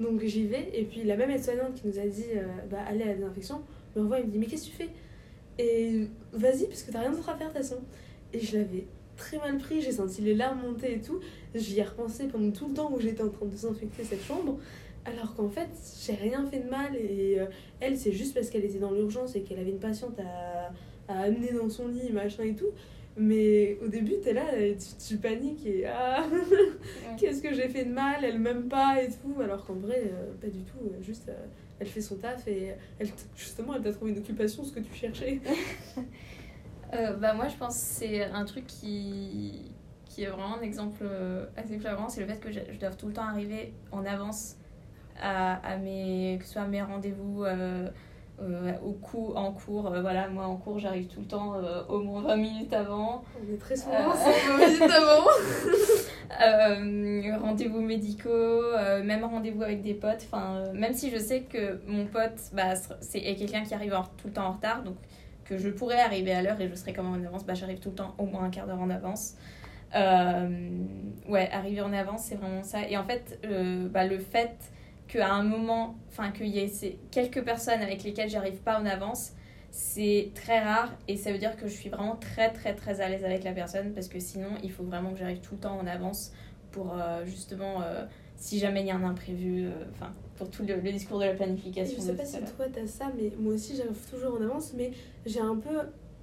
Donc 0.00 0.22
j'y 0.24 0.46
vais, 0.46 0.70
et 0.72 0.84
puis 0.84 1.04
la 1.04 1.16
même 1.16 1.30
aide-soignante 1.30 1.74
qui 1.74 1.86
nous 1.86 1.98
a 2.00 2.06
dit 2.06 2.24
euh, 2.34 2.42
bah, 2.68 2.78
allez 2.88 3.02
à 3.02 3.06
la 3.06 3.14
désinfection 3.14 3.62
me 3.94 4.02
revoit 4.02 4.18
et 4.18 4.24
me 4.24 4.30
dit 4.30 4.38
mais 4.38 4.46
qu'est-ce 4.46 4.66
que 4.66 4.70
tu 4.70 4.76
fais? 4.76 4.90
Et 5.56 6.08
vas-y, 6.32 6.66
parce 6.66 6.82
que 6.82 6.90
t'as 6.90 7.00
rien 7.00 7.12
d'autre 7.12 7.28
à 7.28 7.36
faire 7.36 7.48
de 7.48 7.52
toute 7.52 7.62
façon. 7.62 7.80
Et 8.34 8.40
je 8.40 8.58
l'avais 8.58 8.86
très 9.16 9.38
mal 9.38 9.56
pris, 9.58 9.80
j'ai 9.80 9.92
senti 9.92 10.20
les 10.20 10.34
larmes 10.34 10.60
monter 10.60 10.94
et 10.94 11.00
tout. 11.00 11.20
J'y 11.54 11.78
ai 11.78 11.84
repensé 11.84 12.26
pendant 12.26 12.50
tout 12.50 12.68
le 12.68 12.74
temps 12.74 12.92
où 12.92 13.00
j'étais 13.00 13.22
en 13.22 13.28
train 13.30 13.46
de 13.46 13.50
désinfecter 13.52 14.04
cette 14.04 14.22
chambre. 14.24 14.58
Alors 15.06 15.34
qu'en 15.34 15.48
fait, 15.48 15.68
j'ai 16.04 16.14
rien 16.14 16.44
fait 16.46 16.60
de 16.60 16.68
mal, 16.70 16.96
et 16.96 17.38
euh, 17.38 17.46
elle, 17.80 17.96
c'est 17.96 18.12
juste 18.12 18.34
parce 18.34 18.50
qu'elle 18.50 18.64
était 18.64 18.78
dans 18.78 18.90
l'urgence 18.90 19.36
et 19.36 19.42
qu'elle 19.42 19.58
avait 19.58 19.70
une 19.70 19.78
patiente 19.78 20.18
à, 20.18 20.72
à 21.12 21.20
amener 21.24 21.52
dans 21.52 21.68
son 21.68 21.88
lit, 21.88 22.10
machin 22.10 22.42
et 22.44 22.54
tout. 22.54 22.70
Mais 23.16 23.78
au 23.84 23.86
début, 23.86 24.14
t'es 24.22 24.32
là, 24.32 24.58
et 24.58 24.76
tu, 24.76 24.86
tu 25.06 25.16
paniques 25.18 25.64
et 25.66 25.86
ah, 25.86 26.24
qu'est-ce 27.18 27.40
que 27.42 27.54
j'ai 27.54 27.68
fait 27.68 27.84
de 27.84 27.92
mal, 27.92 28.24
elle 28.24 28.40
m'aime 28.40 28.66
pas 28.68 29.00
et 29.02 29.08
tout. 29.08 29.40
Alors 29.40 29.64
qu'en 29.64 29.74
vrai, 29.74 30.02
euh, 30.12 30.32
pas 30.40 30.48
du 30.48 30.62
tout. 30.64 30.78
euh, 30.86 31.02
Juste, 31.02 31.28
euh, 31.28 31.34
elle 31.78 31.86
fait 31.86 32.00
son 32.00 32.16
taf 32.16 32.48
et 32.48 32.72
elle, 32.98 33.08
justement, 33.36 33.74
elle 33.76 33.82
t'a 33.82 33.92
trouvé 33.92 34.10
une 34.12 34.18
occupation, 34.18 34.64
ce 34.64 34.72
que 34.72 34.80
tu 34.80 34.92
cherchais. 34.94 35.38
Euh, 36.94 37.16
bah 37.16 37.34
moi 37.34 37.48
je 37.48 37.56
pense 37.56 37.74
que 37.74 37.80
c'est 37.80 38.24
un 38.24 38.44
truc 38.44 38.66
qui, 38.66 39.72
qui 40.14 40.22
est 40.22 40.26
vraiment 40.28 40.56
un 40.56 40.62
exemple 40.62 41.02
euh, 41.02 41.46
assez 41.56 41.78
flagrant, 41.78 42.08
c'est 42.08 42.20
le 42.20 42.26
fait 42.26 42.38
que 42.38 42.52
je, 42.52 42.60
je 42.72 42.78
dois 42.78 42.90
tout 42.90 43.08
le 43.08 43.12
temps 43.12 43.24
arriver 43.24 43.72
en 43.90 44.04
avance 44.06 44.56
à, 45.20 45.54
à 45.66 45.76
mes, 45.76 46.36
que 46.38 46.46
ce 46.46 46.52
soit 46.52 46.62
à 46.62 46.66
mes 46.68 46.82
rendez-vous 46.82 47.44
euh, 47.44 47.88
euh, 48.40 48.72
au 48.84 48.92
cou, 48.92 49.32
en 49.34 49.52
cours. 49.52 49.90
Voilà, 50.00 50.28
moi 50.28 50.46
en 50.46 50.56
cours 50.56 50.78
j'arrive 50.78 51.08
tout 51.08 51.20
le 51.20 51.26
temps 51.26 51.54
au 51.88 52.00
moins 52.00 52.22
20 52.22 52.36
minutes 52.36 52.72
avant. 52.72 53.24
On 53.40 53.52
est 53.52 53.58
très 53.58 53.76
souvent 53.76 54.10
ensemble, 54.10 54.34
minutes 54.58 54.82
avant. 54.82 55.24
Rendez-vous 57.46 57.80
médicaux, 57.80 58.62
même 59.04 59.24
rendez-vous 59.24 59.62
avec 59.62 59.82
des 59.82 59.94
potes. 59.94 60.26
Enfin, 60.30 60.64
même 60.74 60.94
si 60.94 61.10
je 61.10 61.18
sais 61.18 61.42
que 61.42 61.80
mon 61.86 62.06
pote 62.06 62.38
bah, 62.52 62.74
c'est 63.00 63.20
quelqu'un 63.20 63.64
qui 63.64 63.74
arrive 63.74 63.96
tout 64.16 64.28
le 64.28 64.32
temps 64.32 64.46
en 64.46 64.52
retard, 64.52 64.82
donc 64.82 64.96
que 65.44 65.58
je 65.58 65.68
pourrais 65.68 66.00
arriver 66.00 66.32
à 66.32 66.42
l'heure 66.42 66.60
et 66.60 66.68
je 66.68 66.74
serais 66.74 66.92
même 66.92 67.06
en 67.06 67.14
avance, 67.14 67.44
bah, 67.44 67.54
j'arrive 67.54 67.78
tout 67.78 67.90
le 67.90 67.96
temps 67.96 68.14
au 68.18 68.26
moins 68.26 68.44
un 68.44 68.50
quart 68.50 68.66
d'heure 68.66 68.80
en 68.80 68.90
avance. 68.90 69.34
Euh, 69.94 70.68
ouais, 71.28 71.48
arriver 71.52 71.80
en 71.80 71.92
avance, 71.92 72.24
c'est 72.24 72.34
vraiment 72.34 72.62
ça. 72.62 72.88
Et 72.88 72.96
en 72.96 73.04
fait, 73.04 73.38
euh, 73.44 73.88
bah, 73.88 74.06
le 74.06 74.18
fait 74.18 74.56
qu'à 75.06 75.32
un 75.32 75.42
moment, 75.42 75.96
enfin, 76.08 76.30
qu'il 76.30 76.48
y 76.48 76.58
ait 76.58 76.68
ces 76.68 76.98
quelques 77.10 77.42
personnes 77.42 77.80
avec 77.80 78.02
lesquelles 78.02 78.30
j'arrive 78.30 78.58
pas 78.60 78.80
en 78.80 78.86
avance, 78.86 79.32
c'est 79.70 80.30
très 80.34 80.60
rare 80.60 80.92
et 81.08 81.16
ça 81.16 81.32
veut 81.32 81.38
dire 81.38 81.56
que 81.56 81.66
je 81.66 81.74
suis 81.74 81.90
vraiment 81.90 82.14
très 82.14 82.52
très 82.52 82.76
très 82.76 83.00
à 83.00 83.08
l'aise 83.08 83.24
avec 83.24 83.42
la 83.42 83.50
personne 83.50 83.92
parce 83.92 84.06
que 84.06 84.20
sinon 84.20 84.50
il 84.62 84.70
faut 84.70 84.84
vraiment 84.84 85.10
que 85.10 85.18
j'arrive 85.18 85.40
tout 85.40 85.54
le 85.54 85.60
temps 85.60 85.76
en 85.76 85.86
avance 85.88 86.32
pour 86.70 86.96
euh, 86.96 87.24
justement 87.26 87.82
si 88.44 88.58
jamais 88.58 88.82
il 88.82 88.86
y 88.88 88.90
a 88.90 88.96
un 88.96 89.04
imprévu, 89.04 89.64
euh, 89.64 89.70
enfin 89.92 90.12
pour 90.36 90.50
tout 90.50 90.64
le, 90.66 90.74
le 90.76 90.92
discours 90.92 91.18
de 91.18 91.24
la 91.24 91.32
planification. 91.32 91.96
Je 91.96 92.02
sais 92.02 92.12
pas 92.12 92.26
si 92.26 92.36
toi 92.56 92.66
t'as 92.70 92.86
ça, 92.86 93.10
mais 93.16 93.32
moi 93.38 93.54
aussi 93.54 93.74
j'arrive 93.74 93.96
toujours 94.10 94.34
en 94.34 94.42
avance, 94.42 94.74
mais 94.76 94.90
j'ai 95.24 95.40
un 95.40 95.56
peu 95.56 95.70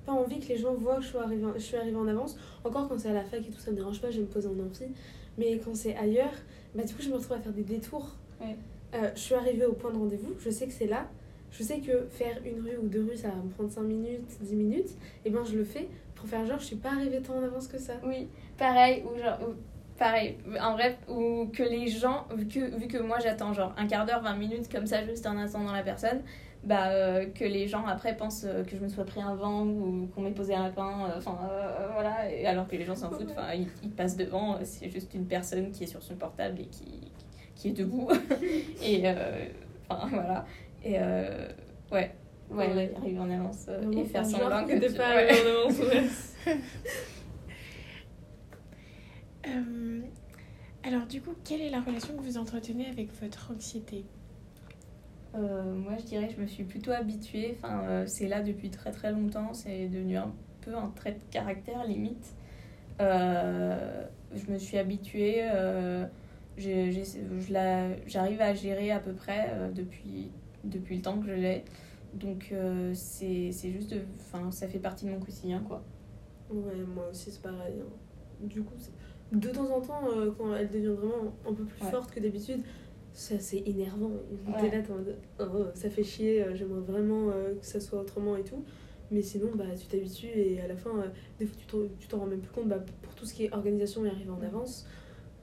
pas 0.06 0.12
envie 0.12 0.40
que 0.40 0.50
les 0.50 0.58
gens 0.58 0.76
voient 0.76 0.98
que 0.98 1.02
je 1.02 1.08
suis 1.08 1.18
arrivée 1.18 1.46
en, 1.46 1.54
je 1.56 1.60
suis 1.60 1.78
arrivée 1.78 1.96
en 1.98 2.08
avance. 2.08 2.38
Encore 2.64 2.88
quand 2.88 3.00
c'est 3.00 3.10
à 3.10 3.14
la 3.14 3.24
fac 3.24 3.40
et 3.40 3.50
tout, 3.50 3.60
ça 3.60 3.72
me 3.72 3.76
dérange 3.78 4.00
pas, 4.00 4.12
je 4.12 4.18
vais 4.18 4.22
me 4.22 4.28
poser 4.28 4.48
en 4.50 4.60
amphi. 4.60 4.84
Mais 5.40 5.58
quand 5.58 5.76
c'est 5.76 5.96
ailleurs, 5.96 6.34
bah 6.76 6.84
du 6.84 6.94
coup 6.94 7.02
je 7.02 7.10
me 7.10 7.16
retrouve 7.16 7.38
à 7.38 7.40
faire 7.40 7.54
des 7.54 7.64
détours. 7.64 8.16
Ouais. 8.40 8.56
Euh, 8.94 9.10
je 9.16 9.20
suis 9.20 9.34
arrivée 9.36 9.66
au 9.66 9.74
point 9.74 9.92
de 9.92 9.98
rendez-vous, 9.98 10.36
je 10.40 10.52
sais 10.52 10.68
que 10.68 10.74
c'est 10.74 10.86
là. 10.88 11.08
Je 11.52 11.64
sais 11.64 11.80
que 11.80 12.06
faire 12.12 12.40
une 12.46 12.62
rue 12.62 12.78
ou 12.78 12.88
deux 12.88 13.04
rues, 13.04 13.18
ça 13.18 13.30
va 13.30 13.36
me 13.36 13.50
prendre 13.50 13.72
5 13.72 13.82
minutes, 13.82 14.30
10 14.42 14.56
minutes. 14.56 14.90
Et 15.26 15.32
ben 15.32 15.44
je 15.44 15.56
le 15.58 15.64
fais 15.64 15.88
pour 16.16 16.28
faire 16.28 16.46
genre 16.46 16.60
je 16.60 16.66
suis 16.66 16.76
pas 16.76 16.92
arrivée 16.92 17.20
tant 17.22 17.36
en 17.36 17.44
avance 17.44 17.68
que 17.68 17.80
ça. 17.80 17.94
Oui, 18.06 18.28
pareil, 18.60 19.04
ou 19.06 19.18
genre, 19.18 19.40
ou- 19.42 19.56
pareil, 20.02 20.36
en 20.60 20.74
vrai, 20.74 20.98
ou 21.08 21.46
que 21.54 21.62
les 21.62 21.88
gens, 21.88 22.26
vu 22.36 22.48
que, 22.48 22.76
vu 22.76 22.88
que 22.88 22.98
moi 22.98 23.20
j'attends 23.24 23.54
genre 23.54 23.72
un 23.78 23.86
quart 23.86 24.08
d'heure, 24.08 24.24
20 24.24 24.34
minutes 24.36 24.68
comme 24.72 24.88
ça 24.88 25.06
juste 25.06 25.28
en 25.28 25.38
attendant 25.38 25.72
la 25.72 25.84
personne, 25.84 26.22
bah 26.64 26.90
euh, 26.90 27.28
que 27.28 27.44
les 27.44 27.68
gens 27.68 27.86
après 27.86 28.18
pensent 28.18 28.46
euh, 28.48 28.64
que 28.64 28.76
je 28.76 28.82
me 28.82 28.90
sois 28.90 29.06
pris 29.06 29.22
un 29.22 29.36
vent 29.36 29.64
ou 29.64 30.10
qu'on 30.14 30.22
m'ait 30.22 30.32
posé 30.32 30.56
un 30.56 30.64
lapin, 30.64 31.06
euh, 31.08 31.18
enfin 31.18 31.38
euh, 31.52 31.88
voilà, 31.94 32.32
et 32.32 32.48
alors 32.48 32.68
que 32.68 32.76
les 32.76 32.84
gens 32.84 32.96
s'en 32.96 33.12
foutent, 33.12 33.30
enfin 33.32 33.54
ils, 33.54 33.68
ils 33.84 33.92
passent 33.92 34.18
devant, 34.18 34.58
c'est 34.64 34.90
juste 34.90 35.14
une 35.14 35.28
personne 35.28 35.72
qui 35.72 35.84
est 35.84 35.88
sur 35.88 36.02
son 36.02 36.16
portable 36.16 36.60
et 36.62 36.66
qui, 36.66 37.12
qui 37.56 37.68
est 37.70 37.74
debout, 37.74 38.10
et 38.84 39.02
euh, 39.06 39.46
enfin 39.88 40.08
voilà, 40.12 40.46
et 40.84 40.96
euh, 40.98 41.48
ouais. 41.92 42.12
Ouais, 42.50 42.74
là, 42.74 42.82
arriver 42.98 43.20
en 43.20 43.30
avance 43.30 43.68
euh, 43.70 43.92
et 43.94 44.04
faire 44.04 44.26
semblant 44.26 44.66
que 44.66 44.74
tu- 44.74 44.94
pas 44.98 45.10
ouais. 45.16 45.30
arrivée 45.30 45.52
en 45.52 45.70
avance. 45.70 45.80
ouais. 45.80 46.54
Alors 50.92 51.08
du 51.08 51.22
coup, 51.22 51.32
quelle 51.46 51.62
est 51.62 51.70
la 51.70 51.80
relation 51.80 52.18
que 52.18 52.22
vous 52.22 52.38
entretenez 52.38 52.86
avec 52.88 53.14
votre 53.22 53.52
anxiété? 53.56 54.04
Euh, 55.36 55.74
moi, 55.74 55.94
je 55.98 56.04
dirais 56.04 56.28
que 56.28 56.34
je 56.36 56.42
me 56.42 56.48
suis 56.48 56.66
plutôt 56.66 56.92
habituée. 56.92 57.56
Enfin, 57.58 57.84
euh, 57.86 58.04
c'est 58.08 58.28
là 58.28 58.42
depuis 58.42 58.70
très 58.70 58.92
très 58.92 59.14
longtemps. 59.14 59.54
C'est 59.54 59.88
devenu 59.88 60.18
un 60.18 60.34
peu 60.60 60.76
un 60.76 60.90
trait 60.90 61.14
de 61.14 61.20
caractère 61.32 61.86
limite. 61.86 62.34
Euh, 63.00 64.04
je 64.36 64.52
me 64.52 64.58
suis 64.58 64.78
habituée. 64.78 65.38
euh, 65.44 66.06
J'arrive 66.58 68.42
à 68.42 68.54
gérer 68.54 68.92
à 68.92 69.00
peu 69.00 69.14
près 69.14 69.50
euh, 69.54 69.72
depuis, 69.72 70.30
depuis 70.66 70.98
le 70.98 71.02
temps 71.02 71.20
que 71.22 71.28
je 71.28 71.32
l'ai. 71.34 71.64
Donc, 72.16 72.50
euh, 72.52 72.92
c'est 72.94 73.54
c'est 73.54 73.72
juste. 73.72 73.92
de- 73.94 74.02
Enfin, 74.20 74.52
ça 74.52 74.68
fait 74.68 74.80
partie 74.80 75.06
de 75.06 75.12
mon 75.12 75.20
quotidien, 75.22 75.62
quoi. 75.66 75.82
Ouais, 76.50 76.84
moi 76.94 77.08
aussi 77.12 77.32
c'est 77.32 77.42
pareil. 77.42 77.76
hein. 77.80 77.90
Du 78.42 78.62
coup, 78.62 78.74
c'est- 78.78 78.92
de 79.32 79.50
temps 79.50 79.70
en 79.76 79.82
temps, 79.82 80.02
euh, 80.16 80.32
quand 80.38 80.54
elle 80.56 80.70
devient 80.70 80.88
vraiment 80.88 81.34
un 81.48 81.54
peu 81.54 81.64
plus 81.64 81.84
Ouais. 81.86 81.92
forte 81.92 82.12
que 82.12 82.20
d'habitude, 82.20 82.62
ça 83.14 83.40
c'est 83.40 83.64
énervant. 83.66 84.12
Ouais. 84.48 84.54
T'es 84.70 84.76
là, 84.78 84.82
t'es 84.84 84.92
en 84.92 84.96
mode, 84.98 85.16
oh, 85.40 85.66
ça 85.74 85.90
fait 85.90 86.04
chier, 86.04 86.44
euh, 86.44 86.56
j'aimerais 86.56 86.82
vraiment 86.82 87.30
euh, 87.30 87.56
que 87.56 87.66
ça 87.66 87.80
soit 87.80 88.00
autrement 88.02 88.36
et 88.38 88.44
tout. 88.44 88.64
Mais 89.10 89.22
sinon, 89.22 89.50
bah, 89.56 89.66
tu 89.78 89.88
t'habitues 89.88 90.28
et 90.34 90.62
à 90.62 90.68
la 90.68 90.76
fin, 90.78 90.92
euh, 90.98 91.08
des 91.40 91.46
fois, 91.46 91.58
tu 91.60 91.66
t'en- 91.66 91.88
tu 92.00 92.08
t'en 92.08 92.20
rends 92.20 92.28
même 92.28 92.40
plus 92.40 92.52
compte. 92.54 92.70
Bah, 92.70 92.80
pour 93.02 93.14
tout 93.16 93.26
ce 93.26 93.34
qui 93.34 93.44
est 93.46 93.54
organisation 93.54 94.06
et 94.06 94.10
arriver 94.10 94.30
en 94.30 94.42
avance, 94.42 94.86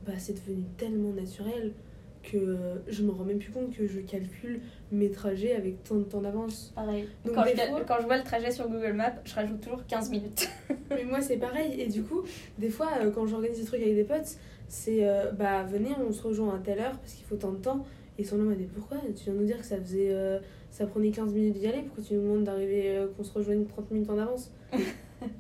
bah, 0.06 0.12
c'est 0.18 0.32
devenu 0.34 0.64
tellement 0.78 1.12
naturel 1.12 1.72
que 2.22 2.58
je 2.88 3.02
me 3.02 3.10
rends 3.10 3.24
même 3.24 3.38
plus 3.38 3.50
compte 3.52 3.70
que 3.74 3.86
je 3.86 4.00
calcule 4.00 4.60
mes 4.92 5.10
trajets 5.10 5.54
avec 5.54 5.82
tant 5.84 5.94
de 5.96 6.02
temps 6.04 6.20
d'avance. 6.20 6.72
Pareil. 6.74 7.08
Donc, 7.24 7.34
Quand 7.34 7.44
je, 7.46 7.54
fois- 7.56 7.80
quand 7.86 7.96
je 8.00 8.06
vois 8.06 8.16
le 8.18 8.24
trajet 8.24 8.50
sur 8.50 8.68
Google 8.68 8.92
Maps, 8.94 9.14
je 9.24 9.34
rajoute 9.34 9.60
toujours 9.60 9.86
15 9.86 10.10
minutes. 10.10 10.48
Mais 10.90 11.04
moi, 11.04 11.20
c'est 11.20 11.36
pareil. 11.36 11.80
Et 11.80 11.86
du 11.88 12.02
coup, 12.02 12.22
des 12.58 12.68
fois, 12.70 12.88
euh, 13.00 13.10
quand 13.10 13.26
j'organise 13.26 13.58
des 13.60 13.64
trucs 13.66 13.80
avec 13.82 13.94
des 13.94 14.04
potes, 14.04 14.36
c'est 14.68 15.06
euh, 15.08 15.32
bah 15.32 15.62
venez, 15.64 15.90
on 16.06 16.12
se 16.12 16.22
rejoint 16.22 16.54
à 16.54 16.58
telle 16.58 16.80
heure 16.80 16.98
parce 16.98 17.14
qu'il 17.14 17.24
faut 17.26 17.36
tant 17.36 17.52
de 17.52 17.58
temps. 17.58 17.84
Et 18.18 18.22
ils 18.22 18.26
sont 18.26 18.36
là, 18.36 18.44
mais 18.44 18.56
pourquoi? 18.66 18.98
Tu 19.16 19.24
viens 19.24 19.32
nous 19.34 19.44
dire 19.46 19.58
que 19.58 19.64
ça 19.64 19.78
faisait. 19.78 20.08
euh, 20.10 20.38
ça 20.70 20.86
prenait 20.86 21.10
15 21.10 21.32
minutes 21.32 21.54
d'y 21.54 21.66
aller, 21.66 21.82
pourquoi 21.82 22.04
tu 22.04 22.14
nous 22.14 22.22
demandes 22.22 22.44
d'arriver, 22.44 22.96
euh, 22.98 23.06
qu'on 23.16 23.22
se 23.24 23.32
rejoigne 23.32 23.64
30 23.64 23.90
minutes 23.90 24.10
en 24.10 24.18
avance? 24.18 24.50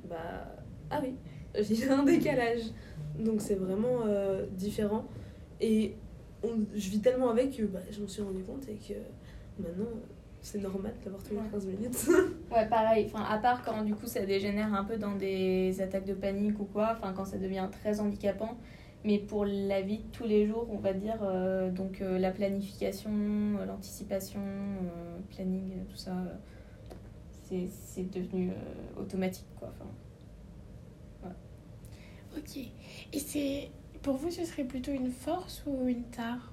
Bah. 0.08 0.56
Ah 0.90 1.00
oui, 1.02 1.14
j'ai 1.60 1.88
un 1.88 2.02
décalage. 2.02 2.62
Donc 3.18 3.40
c'est 3.40 3.54
vraiment 3.56 4.00
différent. 4.52 5.04
Et 5.60 5.94
on- 6.42 6.64
je 6.74 6.90
vis 6.90 7.00
tellement 7.00 7.30
avec 7.30 7.56
que 7.56 7.62
bah, 7.64 7.80
je 7.90 8.00
m'en 8.00 8.08
suis 8.08 8.22
rendu 8.22 8.42
compte 8.44 8.68
et 8.68 8.74
que 8.76 8.94
maintenant, 9.62 9.86
c'est 10.40 10.58
normal 10.62 10.92
d'avoir 11.04 11.22
toujours 11.22 11.42
Ouais. 11.42 11.48
15 11.50 11.66
minutes. 11.66 12.08
Ouais, 12.52 12.66
pareil. 12.68 13.10
Enfin, 13.12 13.24
à 13.28 13.38
part 13.38 13.62
quand 13.64 13.82
du 13.82 13.94
coup 13.94 14.06
ça 14.06 14.24
dégénère 14.24 14.72
un 14.72 14.84
peu 14.84 14.96
dans 14.96 15.14
des 15.16 15.80
attaques 15.80 16.06
de 16.06 16.14
panique 16.14 16.58
ou 16.60 16.64
quoi, 16.64 16.96
enfin 16.96 17.12
quand 17.12 17.24
ça 17.26 17.38
devient 17.38 17.68
très 17.70 18.00
handicapant. 18.00 18.56
Mais 19.04 19.18
pour 19.18 19.44
la 19.44 19.80
vie 19.82 19.98
de 19.98 20.10
tous 20.12 20.24
les 20.24 20.46
jours, 20.46 20.66
on 20.72 20.78
va 20.78 20.92
dire, 20.92 21.18
euh, 21.22 21.70
donc 21.70 22.00
euh, 22.00 22.18
la 22.18 22.30
planification, 22.32 23.10
euh, 23.12 23.64
l'anticipation, 23.66 24.40
euh, 24.40 25.18
planning, 25.30 25.84
tout 25.90 25.96
ça, 25.96 26.12
euh, 26.12 26.94
c'est 27.44 27.68
c'est 27.68 28.10
devenu 28.10 28.50
euh, 28.50 29.00
automatique 29.00 29.46
quoi. 29.58 29.72
Enfin, 29.78 29.90
Ok. 32.36 32.56
Et 33.12 33.18
c'est. 33.18 33.70
Pour 34.02 34.16
vous, 34.16 34.30
ce 34.30 34.44
serait 34.44 34.64
plutôt 34.64 34.92
une 34.92 35.10
force 35.10 35.62
ou 35.66 35.88
une 35.88 36.04
tare? 36.04 36.52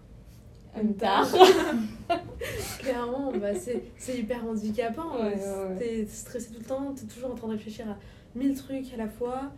Une 0.81 0.95
tare. 0.95 1.27
Clairement, 2.79 3.31
bah, 3.31 3.55
c'est 3.55 3.83
c'est 3.97 4.17
hyper 4.17 4.45
handicapant. 4.45 5.15
Ouais, 5.15 5.35
ouais, 5.35 5.69
ouais. 5.69 5.75
T'es 5.77 6.05
stressé 6.05 6.51
tout 6.53 6.59
le 6.59 6.65
temps, 6.65 6.93
t'es 6.93 7.05
toujours 7.05 7.31
en 7.31 7.35
train 7.35 7.47
de 7.47 7.53
réfléchir 7.53 7.89
à 7.89 7.97
mille 8.37 8.55
trucs 8.55 8.93
à 8.93 8.97
la 8.97 9.07
fois 9.07 9.51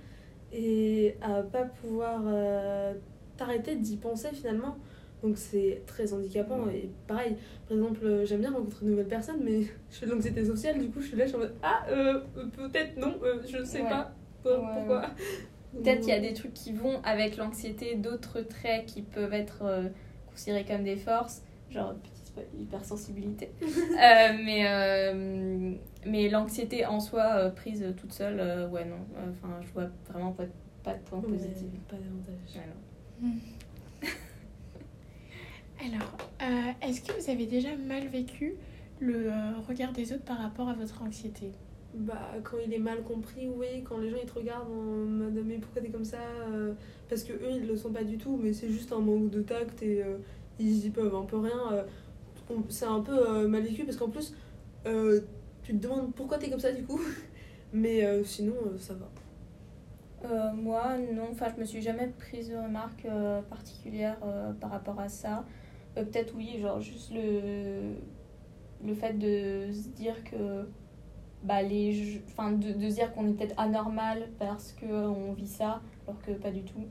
et 0.54 1.16
à 1.22 1.42
pas 1.42 1.64
pouvoir 1.64 2.22
euh, 2.28 2.94
t'arrêter 3.36 3.76
d'y 3.76 3.98
penser 3.98 4.30
finalement. 4.34 4.78
Donc 5.24 5.38
c'est 5.38 5.82
très 5.88 6.14
handicapant. 6.14 6.66
Ouais. 6.66 6.78
Et 6.78 6.90
pareil, 7.08 7.36
par 7.68 7.76
exemple, 7.78 8.06
euh, 8.06 8.26
j'aime 8.26 8.42
bien 8.42 8.52
rencontrer 8.52 8.86
de 8.86 8.92
nouvelles 8.92 9.08
personnes, 9.08 9.40
mais 9.44 9.62
je 9.92 9.98
fais 9.98 10.06
de 10.06 10.12
l'anxiété 10.12 10.46
sociale, 10.46 10.78
du 10.80 10.90
coup 10.92 11.02
je 11.02 11.08
suis 11.08 11.18
là, 11.18 11.24
je 11.26 11.30
suis 11.30 11.38
en 11.38 11.40
mode 11.42 11.56
Ah, 11.64 11.84
euh, 11.90 12.20
peut-être 12.56 12.96
non, 12.98 13.16
euh, 13.24 13.42
je 13.48 13.64
sais 13.64 13.82
Ouais. 13.82 13.90
pas 13.90 14.12
pour- 14.44 14.52
Ouais, 14.52 14.60
pourquoi. 14.76 15.08
Peut-être 15.74 16.02
qu'il 16.02 16.10
y 16.10 16.14
a 16.14 16.20
des 16.20 16.34
trucs 16.34 16.54
qui 16.54 16.72
vont 16.72 17.02
avec 17.04 17.38
l'anxiété, 17.38 17.96
d'autres 17.96 18.42
traits 18.42 18.86
qui 18.86 19.02
peuvent 19.02 19.34
être 19.34 19.64
euh, 19.64 19.90
considérés 20.30 20.66
comme 20.66 20.84
des 20.84 20.96
forces, 20.96 21.42
genre 21.70 21.94
petit 21.96 22.26
spoil, 22.26 22.46
hypersensibilité. 22.60 23.52
Euh, 23.98 24.34
mais 24.44 24.68
euh, 24.68 25.74
mais 26.06 26.30
l'anxiété 26.30 26.86
en 26.86 27.00
soi, 27.00 27.50
prise 27.56 27.84
toute 27.98 28.14
seule, 28.14 28.70
ouais, 28.72 28.86
non. 28.86 29.00
Enfin, 29.32 29.60
je 29.62 29.74
vois 29.74 29.90
vraiment 30.08 30.32
pas, 30.32 30.44
pas 30.84 30.94
de 30.94 31.00
point 31.00 31.20
positif. 31.20 31.68
pas 31.90 31.96
davantage. 31.96 32.60
Alors, 35.84 36.18
est-ce 36.82 37.02
que 37.02 37.20
vous 37.20 37.30
avez 37.30 37.48
déjà 37.48 37.76
mal 37.76 38.08
vécu 38.08 38.54
le 39.00 39.32
regard 39.68 39.94
des 39.94 40.14
autres 40.14 40.26
par 40.26 40.38
rapport 40.38 40.70
à 40.70 40.74
votre 40.74 41.02
anxiété? 41.02 41.52
Bah, 41.94 42.34
quand 42.44 42.58
il 42.66 42.74
est 42.74 42.80
mal 42.80 43.02
compris, 43.04 43.48
oui. 43.50 43.84
Quand 43.84 43.98
les 43.98 44.10
gens 44.10 44.18
ils 44.22 44.30
te 44.30 44.34
regardent 44.36 44.70
en 44.72 45.06
mode 45.06 45.42
mais 45.46 45.58
pourquoi 45.58 45.82
t'es 45.82 45.90
comme 45.90 46.06
ça 46.06 46.20
euh, 46.50 46.74
Parce 47.10 47.24
que 47.24 47.34
eux 47.34 47.52
ils 47.52 47.68
le 47.68 47.76
sont 47.76 47.92
pas 47.92 48.04
du 48.04 48.18
tout, 48.18 48.38
mais 48.42 48.54
c'est 48.54 48.70
juste 48.70 48.92
un 48.94 49.00
manque 49.00 49.30
de 49.32 49.42
tact 49.42 49.82
et 49.82 50.04
euh, 50.04 50.18
ils 50.60 50.86
y 50.86 50.90
peuvent 50.90 51.16
un 51.16 51.24
peu 51.26 51.38
rien. 51.38 51.72
euh, 51.74 51.84
c'est 52.70 52.86
un 52.86 53.02
peu 53.02 53.30
euh, 53.30 53.48
mal 53.48 53.64
vécu 53.64 53.84
parce 53.86 53.98
qu'en 53.98 54.10
plus 54.10 54.34
tu 55.64 55.74
te 55.78 55.84
demandes 55.84 56.14
pourquoi 56.16 56.38
t'es 56.38 56.50
comme 56.50 56.60
ça 56.60 56.72
du 56.72 56.84
coup. 56.84 57.02
Mais 57.74 58.24
sinon 58.24 58.56
ça 58.78 58.94
va. 58.94 59.10
Moi, 60.54 60.98
non, 61.14 61.30
enfin, 61.32 61.48
je 61.56 61.60
me 61.60 61.66
suis 61.66 61.82
jamais 61.82 62.08
prise 62.08 62.50
de 62.50 62.56
remarque 62.56 63.06
euh, 63.06 63.42
particulière 63.44 64.18
euh, 64.24 64.52
par 64.54 64.72
rapport 64.72 65.00
à 65.00 65.10
ça. 65.10 65.46
Peut-être 65.96 66.36
oui, 66.36 66.60
genre 66.60 66.80
juste 66.82 67.12
le, 67.14 67.96
le 68.84 68.94
fait 68.96 69.14
de 69.14 69.72
se 69.72 69.90
dire 69.90 70.24
que. 70.24 70.68
Bah, 71.44 71.62
les, 71.62 72.22
enfin, 72.28 72.52
de, 72.52 72.74
de 72.74 72.88
dire 72.90 73.14
qu'on 73.14 73.28
est 73.30 73.34
peut-être 73.34 73.60
anormal 73.60 74.28
parce 74.40 74.74
qu'on 74.74 75.34
vit 75.34 75.48
ça, 75.48 75.82
alors 76.08 76.22
que 76.22 76.32
pas 76.32 76.52
du 76.52 76.64
tout. 76.64 76.86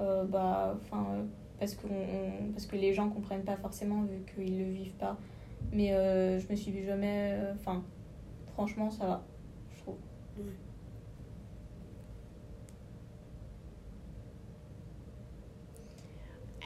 Euh, 0.00 0.24
bah, 0.24 0.78
enfin, 0.82 1.06
euh, 1.12 1.24
parce, 1.60 1.76
on- 1.84 2.52
parce 2.52 2.66
que 2.66 2.76
les 2.76 2.94
gens 2.94 3.10
comprennent 3.10 3.44
pas 3.44 3.56
forcément 3.56 4.02
vu 4.02 4.24
qu'ils 4.34 4.58
le 4.58 4.64
vivent 4.72 4.94
pas. 4.94 5.18
Mais 5.72 5.92
euh, 5.94 6.40
je 6.40 6.48
me 6.50 6.56
suis 6.56 6.84
jamais. 6.84 7.32
euh, 7.34 7.54
Enfin, 7.54 7.84
franchement, 8.54 8.90
ça 8.90 9.06
va, 9.06 9.24
je 9.76 9.80
trouve. 9.82 9.96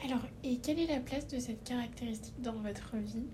Alors, 0.05 0.21
et 0.43 0.57
quelle 0.59 0.79
est 0.79 0.87
la 0.87 0.99
place 1.01 1.27
de 1.27 1.37
cette 1.39 1.63
caractéristique 1.63 2.39
dans 2.41 2.53
votre 2.61 2.95
vie 2.97 3.27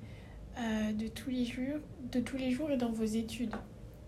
euh, 0.60 0.94
de 0.94 1.08
tous 1.08 1.30
les 1.32 1.46
jours, 1.46 1.80
de 2.12 2.20
tous 2.22 2.38
les 2.38 2.52
jours 2.52 2.72
et 2.72 2.78
dans 2.78 2.92
vos 2.92 3.04
études? 3.06 3.56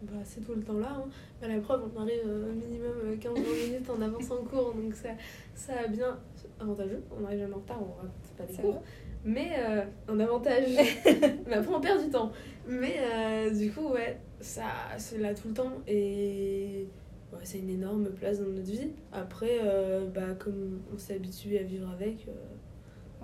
Bah, 0.03 0.19
c'est 0.24 0.41
tout 0.45 0.53
le 0.53 0.62
temps 0.62 0.77
là. 0.79 0.98
Hein. 0.98 1.05
Bah, 1.41 1.48
la 1.48 1.60
preuve, 1.60 1.83
on 1.95 2.01
arrive 2.01 2.22
euh, 2.25 2.51
minimum 2.53 2.93
euh, 3.05 3.15
15-20 3.15 3.67
minutes 3.67 3.89
en 3.89 4.01
avance 4.01 4.31
en 4.31 4.38
cours, 4.43 4.74
donc 4.74 4.93
ça, 4.93 5.10
ça 5.55 5.74
a 5.86 5.88
bien 5.88 6.19
avantageux. 6.60 7.01
On 7.19 7.25
arrive 7.25 7.39
jamais 7.39 7.53
en 7.53 7.57
retard, 7.57 7.79
on 7.81 8.01
rate 8.01 8.12
pas 8.38 8.43
des 8.45 8.62
cours. 8.62 8.81
Mais 9.25 9.51
euh, 9.57 9.83
un 10.10 10.19
avantage. 10.19 10.67
mais 11.48 11.53
après, 11.55 11.74
on 11.74 11.79
perd 11.79 12.03
du 12.03 12.10
temps. 12.10 12.31
Mais 12.67 12.95
euh, 13.00 13.50
du 13.57 13.72
coup, 13.72 13.89
ouais, 13.93 14.17
ça, 14.41 14.63
c'est 14.98 15.19
là 15.19 15.33
tout 15.33 15.48
le 15.48 15.53
temps. 15.53 15.72
Et 15.88 16.86
ouais, 17.31 17.39
c'est 17.43 17.60
une 17.60 17.69
énorme 17.69 18.10
place 18.10 18.39
dans 18.41 18.50
notre 18.50 18.69
vie. 18.69 18.91
Après, 19.13 19.60
euh, 19.63 20.05
bah, 20.13 20.33
comme 20.38 20.81
on 20.93 20.98
s'est 20.98 21.15
habitué 21.15 21.60
à 21.60 21.63
vivre 21.63 21.89
avec, 21.89 22.27
euh, 22.27 22.31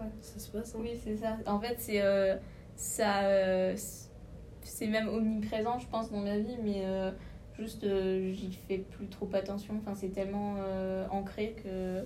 Ouais. 0.01 0.07
ça 0.21 0.39
se 0.39 0.49
passe. 0.49 0.73
hein. 0.75 0.79
Oui, 0.81 0.91
c'est 1.03 1.17
ça. 1.17 1.35
En 1.45 1.59
fait, 1.59 1.75
c'est 1.77 2.01
euh, 2.01 2.37
ça, 2.77 3.23
euh, 3.25 3.75
c'est 4.69 4.87
même 4.87 5.07
omniprésent, 5.07 5.79
je 5.79 5.87
pense, 5.87 6.11
dans 6.11 6.19
ma 6.21 6.37
vie, 6.37 6.57
mais 6.63 6.85
euh, 6.85 7.11
juste, 7.57 7.83
euh, 7.83 8.31
j'y 8.33 8.51
fais 8.51 8.77
plus 8.79 9.07
trop 9.07 9.27
attention. 9.33 9.75
Enfin, 9.77 9.95
c'est 9.95 10.09
tellement 10.09 10.55
euh, 10.59 11.07
ancré 11.09 11.55
que 11.63 12.05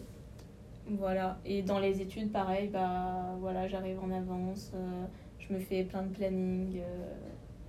voilà. 0.87 1.39
Et 1.45 1.61
dans 1.61 1.79
les 1.79 2.01
études, 2.01 2.31
pareil, 2.31 2.69
bah 2.69 3.35
voilà, 3.39 3.67
j'arrive 3.67 3.99
en 3.99 4.11
avance, 4.11 4.73
je 5.39 5.53
me 5.53 5.59
fais 5.59 5.83
plein 5.83 6.03
de 6.03 6.13
planning. 6.13 6.81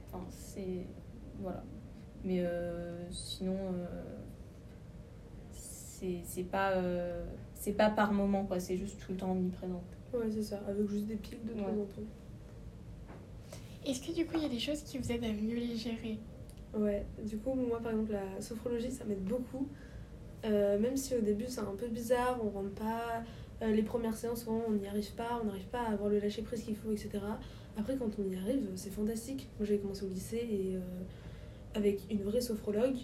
Enfin, 0.09 0.25
c'est 0.31 0.87
voilà. 1.41 1.63
Mais 2.25 2.43
sinon, 3.11 3.57
c'est 5.53 6.21
c'est 6.25 6.43
pas 6.43 6.73
c'est 7.55 7.75
pas 7.75 7.91
par 7.91 8.13
moment 8.13 8.45
quoi. 8.45 8.59
C'est 8.59 8.77
juste 8.77 8.99
tout 9.01 9.13
le 9.13 9.19
temps 9.19 9.31
omniprésent. 9.31 9.83
Ouais, 10.13 10.31
c'est 10.31 10.43
ça, 10.43 10.61
avec 10.69 10.89
juste 10.89 11.07
des 11.07 11.17
pics 11.17 11.45
de 11.45 11.53
temps 11.53 11.67
Ouais. 11.67 11.83
en 11.83 11.85
temps. 11.85 12.03
Est-ce 13.85 14.01
que 14.07 14.13
du 14.13 14.27
coup, 14.27 14.37
il 14.37 14.43
y 14.43 14.47
a 14.47 14.49
des 14.49 14.59
choses 14.59 14.83
qui 14.83 14.99
vous 14.99 15.13
aident 15.13 15.25
à 15.25 15.33
mieux 15.33 15.57
les 15.57 15.77
gérer? 15.77 16.19
Ouais, 16.75 17.07
du 17.23 17.39
coup, 17.39 17.55
moi 17.55 17.81
par 17.81 17.93
exemple, 17.93 18.13
la 18.13 18.41
sophrologie 18.41 18.91
ça 18.91 19.05
m'aide 19.05 19.23
beaucoup. 19.25 19.69
Euh, 20.45 20.79
même 20.79 20.97
si 20.97 21.15
au 21.17 21.21
début 21.21 21.47
c'est 21.49 21.61
un 21.61 21.75
peu 21.77 21.89
bizarre, 21.89 22.39
on 22.45 22.51
rentre 22.51 22.75
pas. 22.75 23.25
euh, 23.63 23.73
les 23.73 23.83
premières 23.83 24.17
séances, 24.17 24.45
souvent 24.45 24.63
on 24.69 24.73
n'y 24.73 24.87
arrive 24.89 25.13
pas, 25.15 25.41
on 25.43 25.47
n'arrive 25.47 25.69
pas 25.69 25.83
à 25.83 25.93
avoir 25.93 26.11
le 26.11 26.19
lâcher 26.19 26.43
prise 26.43 26.63
qu'il 26.65 26.77
faut, 26.77 26.91
etc. 26.93 27.11
Après, 27.79 27.97
quand 27.97 28.11
on 28.19 28.29
y 28.31 28.37
arrive, 28.37 28.69
c'est 28.77 28.91
fantastique. 28.91 29.49
Moi 29.59 29.67
j'avais 29.67 29.79
commencé 29.81 30.05
au 30.05 30.09
lycée 30.09 30.37
et 30.51 30.77
euh, 30.77 30.81
avec 31.75 32.01
une 32.11 32.23
vraie 32.23 32.41
sophrologue. 32.41 32.97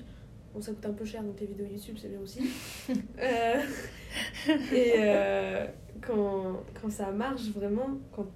Bon, 0.55 0.61
ça 0.61 0.73
coûte 0.73 0.87
un 0.87 0.93
peu 0.93 1.05
cher 1.05 1.23
donc 1.23 1.41
les 1.41 1.47
vidéos 1.47 1.67
YouTube 1.67 1.97
c'est 2.01 2.09
bien 2.09 2.21
aussi. 2.21 2.41
Et 4.73 4.95
quand, 6.01 6.63
quand 6.81 6.91
ça 6.91 7.11
marche 7.13 7.49
vraiment, 7.51 7.99
quand... 8.13 8.27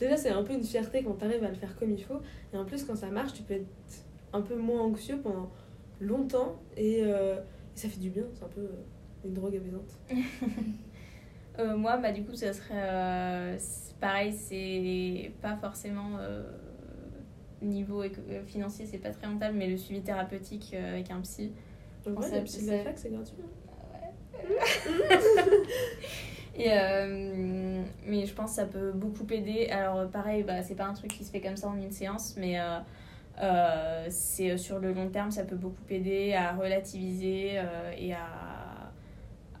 déjà 0.00 0.16
c'est 0.16 0.30
un 0.30 0.42
peu 0.42 0.52
une 0.52 0.64
fierté 0.64 1.02
quand 1.02 1.14
tu 1.14 1.24
arrives 1.24 1.44
à 1.44 1.48
le 1.48 1.54
faire 1.54 1.74
comme 1.76 1.92
il 1.92 2.02
faut. 2.02 2.20
Et 2.52 2.56
en 2.56 2.64
plus, 2.64 2.84
quand 2.84 2.96
ça 2.96 3.08
marche, 3.08 3.32
tu 3.32 3.42
peux 3.42 3.54
être 3.54 3.66
un 4.32 4.42
peu 4.42 4.56
moins 4.56 4.82
anxieux 4.82 5.18
pendant 5.22 5.50
longtemps 6.00 6.56
et, 6.76 7.02
euh, 7.04 7.36
et 7.36 7.78
ça 7.78 7.88
fait 7.88 8.00
du 8.00 8.10
bien. 8.10 8.24
C'est 8.34 8.44
un 8.44 8.48
peu 8.48 8.60
euh, 8.62 8.82
une 9.24 9.32
drogue 9.34 9.56
apaisante. 9.56 9.98
Euh, 11.60 11.76
moi, 11.76 11.98
bah, 11.98 12.10
du 12.10 12.24
coup, 12.24 12.34
ça 12.34 12.52
serait 12.52 12.74
euh, 12.74 13.56
pareil, 14.00 14.32
c'est 14.32 15.30
pas 15.40 15.56
forcément 15.56 16.18
niveau 17.62 18.02
financier, 18.44 18.86
c'est 18.86 18.98
pas 18.98 19.10
très 19.10 19.28
rentable, 19.28 19.56
mais 19.56 19.68
le 19.68 19.76
suivi 19.76 20.02
thérapeutique 20.02 20.74
avec 20.74 21.12
un 21.12 21.20
psy. 21.20 21.52
Le 22.04 22.12
de 22.12 22.70
la 22.72 22.78
fac, 22.82 22.98
c'est 22.98 23.12
gratuit. 23.12 23.36
hein. 23.40 23.46
Et, 26.56 26.70
euh, 26.72 27.53
mais 28.06 28.26
je 28.26 28.34
pense 28.34 28.50
que 28.50 28.56
ça 28.56 28.66
peut 28.66 28.92
beaucoup 28.92 29.26
aider. 29.30 29.68
Alors, 29.70 30.08
pareil, 30.10 30.42
bah, 30.42 30.62
c'est 30.62 30.74
pas 30.74 30.86
un 30.86 30.92
truc 30.94 31.10
qui 31.12 31.24
se 31.24 31.30
fait 31.30 31.40
comme 31.40 31.56
ça 31.56 31.68
en 31.68 31.76
une 31.76 31.90
séance, 31.90 32.34
mais 32.36 32.60
euh, 32.60 32.78
euh, 33.42 34.06
c'est 34.10 34.52
euh, 34.52 34.56
sur 34.56 34.78
le 34.78 34.92
long 34.92 35.08
terme, 35.08 35.30
ça 35.30 35.44
peut 35.44 35.56
beaucoup 35.56 35.82
aider 35.90 36.34
à 36.34 36.52
relativiser 36.54 37.52
euh, 37.54 37.92
et 37.98 38.12
à, 38.12 38.28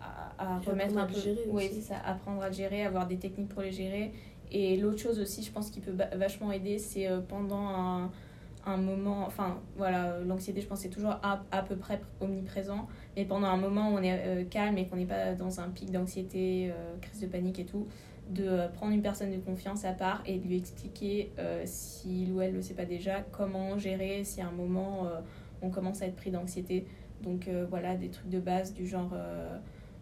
à, 0.00 0.56
à 0.56 0.60
Et 0.62 0.70
remettre 0.70 0.96
un 0.96 1.06
peu. 1.06 1.18
gérer 1.18 1.44
Oui, 1.48 1.70
c'est 1.72 1.80
ça, 1.80 1.96
apprendre 2.04 2.42
à 2.42 2.48
le 2.48 2.54
gérer, 2.54 2.84
avoir 2.84 3.06
des 3.06 3.16
techniques 3.16 3.48
pour 3.48 3.62
les 3.62 3.72
gérer. 3.72 4.12
Et 4.52 4.76
l'autre 4.76 4.98
chose 4.98 5.18
aussi, 5.18 5.42
je 5.42 5.50
pense 5.50 5.70
qui 5.70 5.80
peut 5.80 5.94
vachement 6.16 6.52
aider, 6.52 6.78
c'est 6.78 7.08
pendant 7.28 7.66
un, 7.66 8.10
un 8.66 8.76
moment. 8.76 9.24
Enfin, 9.26 9.58
voilà, 9.76 10.18
l'anxiété, 10.20 10.60
je 10.60 10.66
pense, 10.68 10.80
c'est 10.80 10.90
toujours 10.90 11.16
à, 11.22 11.42
à 11.50 11.62
peu 11.62 11.74
près 11.74 12.00
omniprésent. 12.20 12.86
Mais 13.16 13.24
pendant 13.24 13.48
un 13.48 13.56
moment 13.56 13.90
où 13.90 13.94
on 13.96 14.02
est 14.02 14.46
calme 14.50 14.78
et 14.78 14.86
qu'on 14.86 14.96
n'est 14.96 15.06
pas 15.06 15.34
dans 15.34 15.58
un 15.60 15.70
pic 15.70 15.90
d'anxiété, 15.90 16.72
crise 17.00 17.22
de 17.22 17.26
panique 17.26 17.58
et 17.58 17.64
tout, 17.64 17.88
de 18.30 18.68
prendre 18.72 18.92
une 18.92 19.02
personne 19.02 19.30
de 19.30 19.38
confiance 19.38 19.84
à 19.84 19.92
part 19.92 20.22
et 20.26 20.38
de 20.38 20.46
lui 20.46 20.56
expliquer, 20.56 21.32
euh, 21.38 21.62
s'il 21.66 22.32
ou 22.32 22.40
elle 22.40 22.52
ne 22.52 22.56
le 22.56 22.62
sait 22.62 22.74
pas 22.74 22.86
déjà, 22.86 23.20
comment 23.32 23.78
gérer 23.78 24.24
si 24.24 24.40
à 24.40 24.48
un 24.48 24.52
moment 24.52 25.06
euh, 25.06 25.20
on 25.62 25.70
commence 25.70 26.02
à 26.02 26.06
être 26.06 26.16
pris 26.16 26.30
d'anxiété. 26.30 26.86
Donc 27.22 27.48
euh, 27.48 27.66
voilà, 27.68 27.96
des 27.96 28.08
trucs 28.08 28.30
de 28.30 28.40
base 28.40 28.72
du 28.72 28.86
genre 28.86 29.12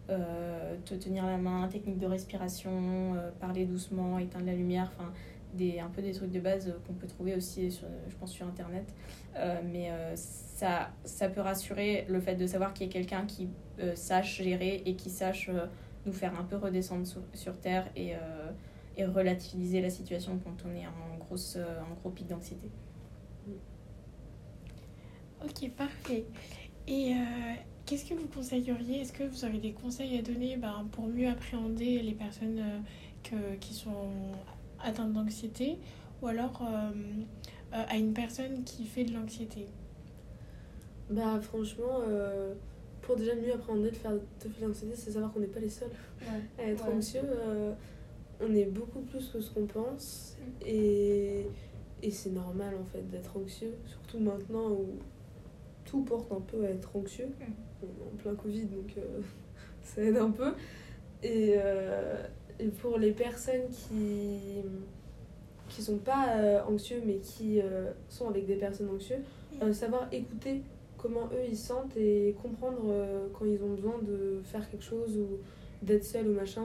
euh, 0.09 0.75
te 0.85 0.93
tenir 0.95 1.25
la 1.25 1.37
main, 1.37 1.67
technique 1.67 1.99
de 1.99 2.07
respiration, 2.07 3.15
parler 3.39 3.65
doucement, 3.65 4.19
éteindre 4.19 4.45
la 4.45 4.53
lumière, 4.53 4.91
enfin 4.95 5.11
des, 5.53 5.79
un 5.79 5.89
peu 5.89 6.01
des 6.01 6.13
trucs 6.13 6.31
de 6.31 6.39
base 6.39 6.73
qu'on 6.87 6.93
peut 6.93 7.07
trouver 7.07 7.35
aussi, 7.35 7.71
sur, 7.71 7.87
je 8.09 8.15
pense, 8.15 8.31
sur 8.31 8.47
Internet. 8.47 8.93
Mais 9.71 9.91
ça, 10.15 10.89
ça 11.05 11.29
peut 11.29 11.41
rassurer 11.41 12.05
le 12.09 12.19
fait 12.19 12.35
de 12.35 12.47
savoir 12.47 12.73
qu'il 12.73 12.87
y 12.87 12.89
a 12.89 12.93
quelqu'un 12.93 13.25
qui 13.25 13.47
sache 13.95 14.41
gérer 14.41 14.81
et 14.85 14.95
qui 14.95 15.09
sache 15.09 15.49
nous 16.05 16.13
faire 16.13 16.39
un 16.39 16.43
peu 16.43 16.57
redescendre 16.57 17.05
sur, 17.05 17.21
sur 17.33 17.57
Terre 17.59 17.89
et, 17.95 18.15
euh, 18.15 18.51
et 18.97 19.05
relativiser 19.05 19.81
la 19.81 19.89
situation 19.89 20.39
quand 20.43 20.67
on 20.67 20.75
est 20.75 20.85
en, 20.85 21.17
grosse, 21.17 21.55
euh, 21.57 21.81
en 21.81 21.93
gros 21.95 22.09
pic 22.09 22.27
d'anxiété. 22.27 22.69
Ok, 25.43 25.69
parfait. 25.71 26.25
Et 26.87 27.13
euh, 27.13 27.15
qu'est-ce 27.85 28.05
que 28.05 28.13
vous 28.13 28.27
conseilleriez? 28.27 29.01
Est-ce 29.01 29.13
que 29.13 29.23
vous 29.23 29.45
aurez 29.45 29.59
des 29.59 29.73
conseils 29.73 30.17
à 30.17 30.21
donner 30.21 30.57
ben, 30.57 30.87
pour 30.91 31.07
mieux 31.07 31.27
appréhender 31.27 32.01
les 32.01 32.13
personnes 32.13 32.61
que, 33.23 33.55
qui 33.55 33.73
sont 33.73 34.11
atteintes 34.81 35.13
d'anxiété 35.13 35.77
ou 36.21 36.27
alors 36.27 36.61
à 37.71 37.97
une 37.97 38.13
personne 38.13 38.63
qui 38.63 38.85
fait 38.85 39.03
de 39.03 39.13
l'anxiété? 39.13 39.67
Bah 41.09 41.39
franchement, 41.41 41.99
euh, 42.07 42.53
pour 43.03 43.15
déjà 43.15 43.35
mieux 43.35 43.53
appréhender 43.53 43.89
le 43.89 43.95
faire 43.95 44.11
de 44.13 44.49
faire 44.49 44.67
l'anxiété, 44.67 44.93
c'est 44.95 45.11
savoir 45.11 45.31
qu'on 45.31 45.39
n'est 45.41 45.47
pas 45.47 45.59
les 45.59 45.69
seuls 45.69 45.89
à 46.59 46.63
être 46.63 46.87
Ouais. 46.87 46.93
anxieux. 46.93 47.21
euh, 47.23 47.73
on 48.41 48.53
est 48.55 48.65
beaucoup 48.65 49.01
plus 49.01 49.29
que 49.29 49.39
ce 49.39 49.51
qu'on 49.51 49.65
pense 49.67 50.35
Mm. 50.39 50.67
et, 50.67 51.47
et 52.01 52.11
c'est 52.11 52.31
normal 52.31 52.73
en 52.81 52.83
fait 52.85 53.07
d'être 53.09 53.37
anxieux, 53.37 53.73
surtout 53.85 54.19
maintenant 54.19 54.71
où 54.71 54.85
tout 55.85 56.01
porte 56.03 56.31
un 56.31 56.41
peu 56.41 56.65
à 56.65 56.69
être 56.69 56.95
anxieux. 56.95 57.27
Mm. 57.39 57.43
On 57.83 57.85
est 57.85 58.13
en 58.13 58.15
plein 58.17 58.35
Covid 58.35 58.65
donc 58.65 58.93
euh, 58.97 59.21
ça 59.83 60.01
aide 60.01 60.17
un 60.17 60.31
peu. 60.31 60.53
Et, 61.21 61.53
euh, 61.57 62.21
et 62.59 62.67
pour 62.67 62.97
les 62.97 63.11
personnes 63.11 63.67
qui 63.69 64.39
qui 65.69 65.81
sont 65.81 65.97
pas 65.97 66.63
anxieux 66.67 67.01
mais 67.05 67.15
qui 67.15 67.59
sont 68.09 68.27
avec 68.29 68.45
des 68.45 68.55
personnes 68.55 68.89
anxieuses, 68.89 69.23
savoir 69.73 70.07
écouter 70.11 70.61
comment 71.03 71.27
eux 71.33 71.43
ils 71.49 71.57
se 71.57 71.67
sentent 71.67 71.95
et 71.97 72.33
comprendre 72.41 72.81
euh, 72.87 73.27
quand 73.37 73.45
ils 73.45 73.61
ont 73.61 73.73
besoin 73.73 73.99
de 74.01 74.39
faire 74.43 74.67
quelque 74.71 74.83
chose 74.85 75.17
ou 75.17 75.37
d'être 75.85 76.05
seul 76.05 76.27
ou 76.29 76.33
machin. 76.33 76.63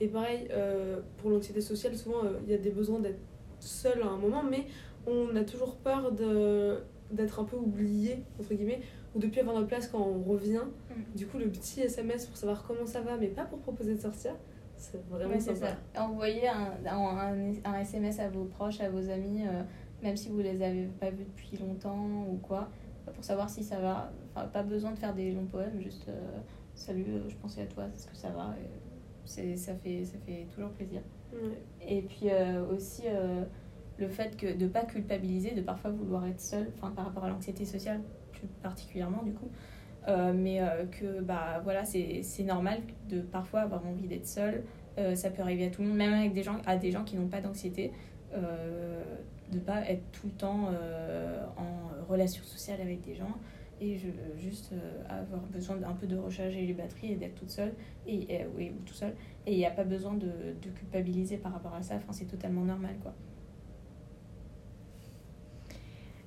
Et 0.00 0.06
pareil, 0.08 0.46
euh, 0.52 1.00
pour 1.16 1.30
l'anxiété 1.30 1.60
sociale, 1.62 1.96
souvent 1.96 2.22
euh, 2.24 2.34
il 2.44 2.50
y 2.52 2.54
a 2.54 2.58
des 2.58 2.70
besoins 2.70 3.00
d'être 3.00 3.18
seul 3.60 4.02
à 4.02 4.06
un 4.06 4.18
moment, 4.18 4.42
mais 4.48 4.66
on 5.06 5.34
a 5.34 5.42
toujours 5.42 5.76
peur 5.76 6.12
de 6.12 6.78
d'être 7.10 7.40
un 7.40 7.44
peu 7.44 7.56
oublié, 7.56 8.18
entre 8.38 8.52
guillemets, 8.52 8.82
ou 9.14 9.18
de 9.18 9.26
plus 9.28 9.40
avoir 9.40 9.54
notre 9.56 9.68
place 9.68 9.88
quand 9.88 9.98
on 10.06 10.22
revient. 10.30 10.60
Mm. 10.90 11.16
Du 11.16 11.26
coup, 11.26 11.38
le 11.38 11.48
petit 11.48 11.80
SMS 11.80 12.26
pour 12.26 12.36
savoir 12.36 12.64
comment 12.68 12.84
ça 12.84 13.00
va, 13.00 13.16
mais 13.16 13.28
pas 13.28 13.44
pour 13.46 13.58
proposer 13.60 13.94
de 13.94 14.00
sortir, 14.00 14.32
c'est 14.76 15.02
vraiment 15.08 15.32
Ouais, 15.32 15.40
sympa. 15.40 15.68
ça. 15.94 16.02
Envoyez 16.04 16.46
un, 16.48 16.74
un, 16.86 17.52
un 17.64 17.78
SMS 17.80 18.20
à 18.20 18.28
vos 18.28 18.44
proches, 18.44 18.82
à 18.82 18.90
vos 18.90 19.08
amis, 19.08 19.46
euh, 19.46 19.62
même 20.02 20.18
si 20.18 20.28
vous 20.28 20.40
les 20.40 20.62
avez 20.62 20.84
pas 21.00 21.08
vus 21.08 21.24
depuis 21.24 21.56
longtemps 21.56 22.06
ou 22.30 22.36
quoi, 22.36 22.68
pour 23.18 23.24
savoir 23.24 23.50
si 23.50 23.64
ça 23.64 23.80
va. 23.80 24.12
Enfin, 24.32 24.46
pas 24.46 24.62
besoin 24.62 24.92
de 24.92 24.96
faire 24.96 25.12
des 25.12 25.32
longs 25.32 25.46
poèmes, 25.46 25.80
juste 25.82 26.08
euh, 26.08 26.38
salut, 26.76 27.04
euh, 27.08 27.28
je 27.28 27.34
pensais 27.34 27.62
à 27.62 27.66
toi, 27.66 27.86
est-ce 27.92 28.06
que 28.06 28.16
ça 28.16 28.28
va 28.28 28.54
Et 28.62 28.70
c'est, 29.24 29.56
ça, 29.56 29.74
fait, 29.74 30.04
ça 30.04 30.18
fait 30.24 30.46
toujours 30.54 30.70
plaisir. 30.70 31.00
Et 31.84 32.02
puis 32.02 32.30
euh, 32.30 32.64
aussi 32.72 33.02
le 33.98 34.08
fait 34.08 34.36
que 34.36 34.56
de 34.56 34.68
pas 34.68 34.84
culpabiliser, 34.84 35.50
de 35.50 35.62
parfois 35.62 35.90
vouloir 35.90 36.26
être 36.26 36.40
seul, 36.40 36.70
enfin 36.76 36.92
par 36.92 37.06
rapport 37.06 37.24
à 37.24 37.28
l'anxiété 37.28 37.64
sociale 37.64 38.00
plus 38.30 38.46
particulièrement 38.62 39.24
du 39.24 39.32
coup, 39.32 39.50
mais 40.06 40.62
que 40.92 41.20
bah 41.20 41.60
voilà 41.64 41.84
c'est 41.84 42.22
c'est 42.22 42.44
normal 42.44 42.80
de 43.10 43.20
parfois 43.20 43.60
avoir 43.62 43.84
envie 43.84 44.06
d'être 44.06 44.26
seul. 44.26 44.62
Ça 45.14 45.28
peut 45.28 45.42
arriver 45.42 45.66
à 45.66 45.70
tout 45.70 45.82
le 45.82 45.88
monde, 45.88 45.98
même 45.98 46.14
avec 46.14 46.32
des 46.32 46.42
gens 46.42 46.58
à 46.64 46.76
des 46.76 46.92
gens 46.92 47.04
qui 47.04 47.16
n'ont 47.16 47.28
pas 47.28 47.42
d'anxiété, 47.42 47.92
euh, 48.34 49.02
de 49.52 49.58
pas 49.58 49.80
être 49.88 50.02
tout 50.12 50.26
le 50.26 50.32
temps 50.32 50.68
euh, 50.70 51.44
en 51.56 52.06
relation 52.08 52.42
sociale 52.44 52.80
avec 52.80 53.00
des 53.02 53.14
gens 53.14 53.34
et 53.80 53.96
je, 53.96 54.08
juste 54.40 54.72
euh, 54.72 55.02
avoir 55.08 55.42
besoin 55.42 55.76
d'un 55.76 55.92
peu 55.92 56.06
de 56.06 56.16
recharger 56.16 56.66
les 56.66 56.72
batteries 56.72 57.12
et 57.12 57.16
d'être 57.16 57.36
toute 57.36 57.50
seule 57.50 57.72
et, 58.06 58.26
oui, 58.56 58.72
ou 58.76 58.82
tout 58.84 58.94
seul. 58.94 59.14
Et 59.46 59.52
il 59.52 59.58
n'y 59.58 59.66
a 59.66 59.70
pas 59.70 59.84
besoin 59.84 60.14
de, 60.14 60.30
culpabiliser 60.76 61.36
par 61.36 61.52
rapport 61.52 61.74
à 61.74 61.82
ça. 61.82 61.96
Enfin 61.96 62.12
c'est 62.12 62.26
totalement 62.26 62.64
normal 62.64 62.96
quoi. 63.02 63.14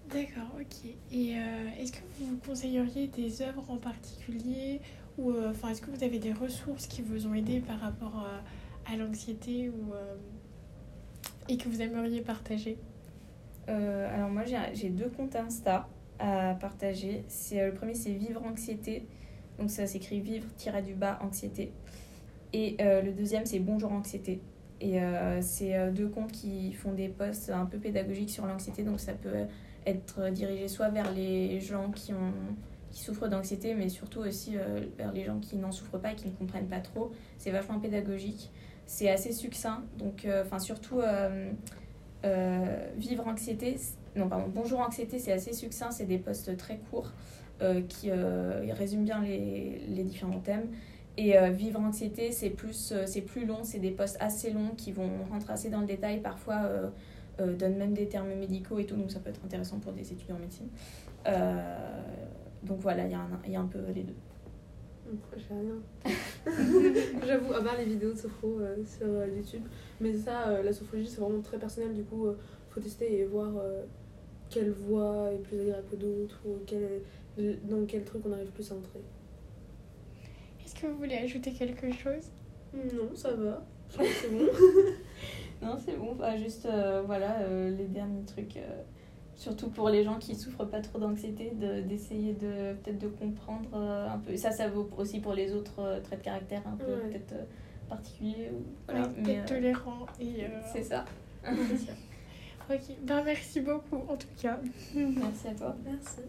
D'accord, 0.10 0.52
ok. 0.60 0.92
Et 1.12 1.38
euh, 1.38 1.70
est-ce 1.80 1.94
que 1.94 2.00
vous 2.20 2.38
conseilleriez 2.46 3.08
des 3.08 3.42
œuvres 3.42 3.70
en 3.70 3.78
particulier 3.78 4.82
ou 5.18 5.32
euh, 5.32 5.52
enfin 5.52 5.70
est-ce 5.70 5.82
que 5.82 5.90
vous 5.90 6.04
avez 6.04 6.20
des 6.20 6.34
ressources 6.34 6.88
qui 6.88 7.02
vous 7.02 7.28
ont 7.28 7.34
aidé 7.34 7.62
par 7.62 7.80
rapport 7.80 8.26
euh, 8.26 8.92
à 8.92 8.98
l'anxiété 8.98 9.70
ou 9.70 9.94
euh, 9.94 10.16
et 11.48 11.58
que 11.58 11.70
vous 11.70 11.82
aimeriez 11.82 12.22
partager? 12.22 12.78
Euh, 13.70 14.14
alors 14.14 14.30
moi 14.30 14.44
j'ai 14.74 14.90
deux 14.90 15.10
comptes 15.10 15.36
Insta 15.36 15.88
à 16.20 16.56
partager. 16.56 17.24
C'est 17.28 17.62
euh, 17.62 17.68
le 17.68 17.74
premier 17.74 17.94
c'est 17.94 18.14
vivre 18.14 18.44
anxiété. 18.44 19.08
Donc 19.60 19.70
ça 19.70 19.86
s'écrit 19.88 20.22
vivre 20.22 20.48
du 20.86 20.94
bas 20.94 21.20
anxiété. 21.22 21.72
Et 22.54 22.76
euh, 22.82 23.02
le 23.02 23.12
deuxième 23.12 23.46
c'est 23.46 23.60
bonjour 23.60 23.92
anxiété. 23.92 24.42
Et 24.84 25.00
c'est 25.42 25.92
deux 25.92 26.08
comptes 26.08 26.32
qui 26.32 26.74
font 26.74 26.94
des 26.94 27.08
posts 27.08 27.52
un 27.52 27.68
peu 27.68 27.78
pédagogiques 27.78 28.32
sur 28.32 28.48
l'anxiété. 28.48 28.82
Donc 28.82 29.00
ça 29.00 29.14
peut 29.14 29.46
être 29.86 30.32
dirigé 30.32 30.68
soit 30.68 30.90
vers 30.90 31.12
les 31.14 31.60
gens 31.60 31.92
qui 31.92 32.14
ont 32.14 32.34
qui 32.90 33.04
souffrent 33.04 33.28
d'anxiété 33.28 33.76
mais 33.76 33.90
surtout 33.90 34.22
aussi 34.22 34.56
vers 34.98 35.12
les 35.12 35.24
gens 35.24 35.40
qui 35.40 35.58
n'en 35.58 35.72
souffrent 35.72 36.00
pas 36.00 36.14
et 36.14 36.16
qui 36.16 36.30
ne 36.30 36.34
comprennent 36.34 36.68
pas 36.68 36.80
trop. 36.80 37.12
C'est 37.38 37.52
vachement 37.52 37.80
pédagogique. 37.80 38.50
C'est 38.88 39.12
assez 39.12 39.34
succinct. 39.34 39.84
Donc 40.00 40.28
enfin 40.44 40.58
surtout 40.58 41.00
euh, 42.26 42.90
vivre 42.98 43.28
anxiété, 43.28 43.78
non 44.16 44.28
pardon, 44.30 44.48
bonjour 44.54 44.80
anxiété, 44.80 45.20
c'est 45.20 45.32
assez 45.32 45.54
succinct, 45.54 45.92
c'est 45.92 46.06
des 46.06 46.18
posts 46.18 46.56
très 46.58 46.78
courts 46.78 47.12
euh, 47.62 47.82
qui 47.82 48.10
euh, 48.10 48.64
résument 48.72 49.04
bien 49.04 49.22
les, 49.22 49.82
les 49.88 50.04
différents 50.04 50.40
thèmes. 50.40 50.68
Et 51.18 51.38
euh, 51.38 51.50
vivre 51.50 51.80
anxiété, 51.80 52.32
c'est 52.32 52.50
plus, 52.50 52.94
c'est 53.06 53.22
plus 53.22 53.46
long, 53.46 53.60
c'est 53.64 53.80
des 53.80 53.92
posts 53.92 54.18
assez 54.20 54.52
longs 54.52 54.72
qui 54.78 54.92
vont 54.92 55.10
rentrer 55.30 55.54
assez 55.54 55.70
dans 55.70 55.82
le 55.82 55.88
détail, 55.88 56.22
parfois 56.22 56.70
donnent 57.38 57.78
même 57.78 57.94
des 57.94 58.08
termes 58.08 58.34
médicaux 58.36 58.78
et 58.78 58.86
tout, 58.86 58.96
donc 58.96 59.12
ça 59.12 59.20
peut 59.20 59.30
être 59.30 59.44
intéressant 59.44 59.80
pour 59.80 59.94
des 59.94 60.14
étudiants 60.14 60.36
en 60.36 60.40
médecine. 60.40 60.70
Donc 62.64 62.80
voilà, 62.80 63.06
il 63.06 63.10
y, 63.50 63.52
y 63.52 63.56
a 63.56 63.60
un 63.60 63.66
peu 63.66 63.80
les 63.94 64.04
deux. 64.04 64.16
J'ai 65.38 65.54
rien. 65.54 66.16
J'avoue, 67.26 67.54
à 67.54 67.64
part 67.64 67.78
les 67.78 67.86
vidéos 67.86 68.14
de 68.14 68.18
sophro 68.18 68.60
euh, 68.60 68.78
sur 68.86 69.08
euh, 69.08 69.28
YouTube. 69.28 69.64
Mais 70.00 70.14
ça, 70.14 70.50
euh, 70.50 70.64
la 70.64 70.74
sophrologie, 70.74 71.10
c'est 71.10 71.22
vraiment 71.22 71.42
très 71.42 71.58
personnel. 71.58 71.94
Du 71.94 72.04
coup, 72.04 72.28
faut 72.70 72.80
tester 72.80 73.20
et 73.20 73.26
voir 73.26 73.52
quelle 74.50 74.72
voix 74.72 75.32
est 75.34 75.40
plus 75.40 75.60
agréable 75.60 75.88
que 75.92 75.96
d'autres 75.96 76.40
ou 76.46 76.58
quel, 76.66 77.02
dans 77.64 77.86
quel 77.86 78.04
truc 78.04 78.22
on 78.26 78.32
arrive 78.32 78.52
plus 78.52 78.72
à 78.72 78.76
entrer. 78.76 79.02
Est-ce 80.64 80.76
que 80.76 80.88
vous 80.88 80.98
voulez 80.98 81.16
ajouter 81.16 81.52
quelque 81.52 81.92
chose? 81.92 82.32
Non, 82.74 83.14
ça 83.14 83.34
va. 83.34 83.66
Je 83.90 83.98
pense 83.98 84.08
que 84.08 84.14
c'est 84.14 84.30
bon. 84.30 84.48
Non, 85.62 85.78
c'est 85.86 85.98
bon, 85.98 86.16
bah, 86.16 86.38
juste 86.38 86.68
voilà 87.06 87.46
les 87.70 87.88
derniers 87.88 88.26
trucs. 88.26 88.58
Surtout 89.42 89.70
pour 89.70 89.90
les 89.90 90.04
gens 90.04 90.18
qui 90.20 90.36
souffrent 90.36 90.66
pas 90.66 90.82
trop 90.82 91.00
d'anxiété, 91.00 91.52
de- 91.60 91.82
d'essayer 91.82 92.34
de 92.34 92.74
peut-être 92.76 93.00
de 93.00 93.08
comprendre 93.08 93.70
euh, 93.74 94.08
un 94.10 94.20
peu. 94.20 94.36
Ça, 94.38 94.52
ça 94.52 94.68
vaut 94.70 94.88
aussi 94.98 95.20
pour 95.20 95.34
les 95.34 95.54
autres 95.54 95.80
euh, 95.80 96.00
traits 96.00 96.20
de 96.20 96.24
caractère 96.26 96.62
un 96.68 96.76
peu 96.78 96.92
Ouais. 96.94 97.10
peut-être 97.10 97.34
euh, 97.34 97.44
particuliers. 97.90 98.52
Ou, 98.54 98.62
voilà, 98.88 99.08
Ouais, 99.08 99.14
mais, 99.18 99.40
euh, 99.40 99.46
tolérant 99.48 100.06
et... 100.20 100.44
euh, 100.46 100.62
c'est 100.72 100.84
ça. 100.84 101.04
Ok, 102.70 102.96
ben 103.02 103.24
merci 103.24 103.60
beaucoup 103.62 103.98
en 104.08 104.16
tout 104.16 104.28
cas. 104.42 104.60
Merci 104.96 105.48
à 105.48 105.56
toi. 105.56 105.76
Merci. 105.84 106.22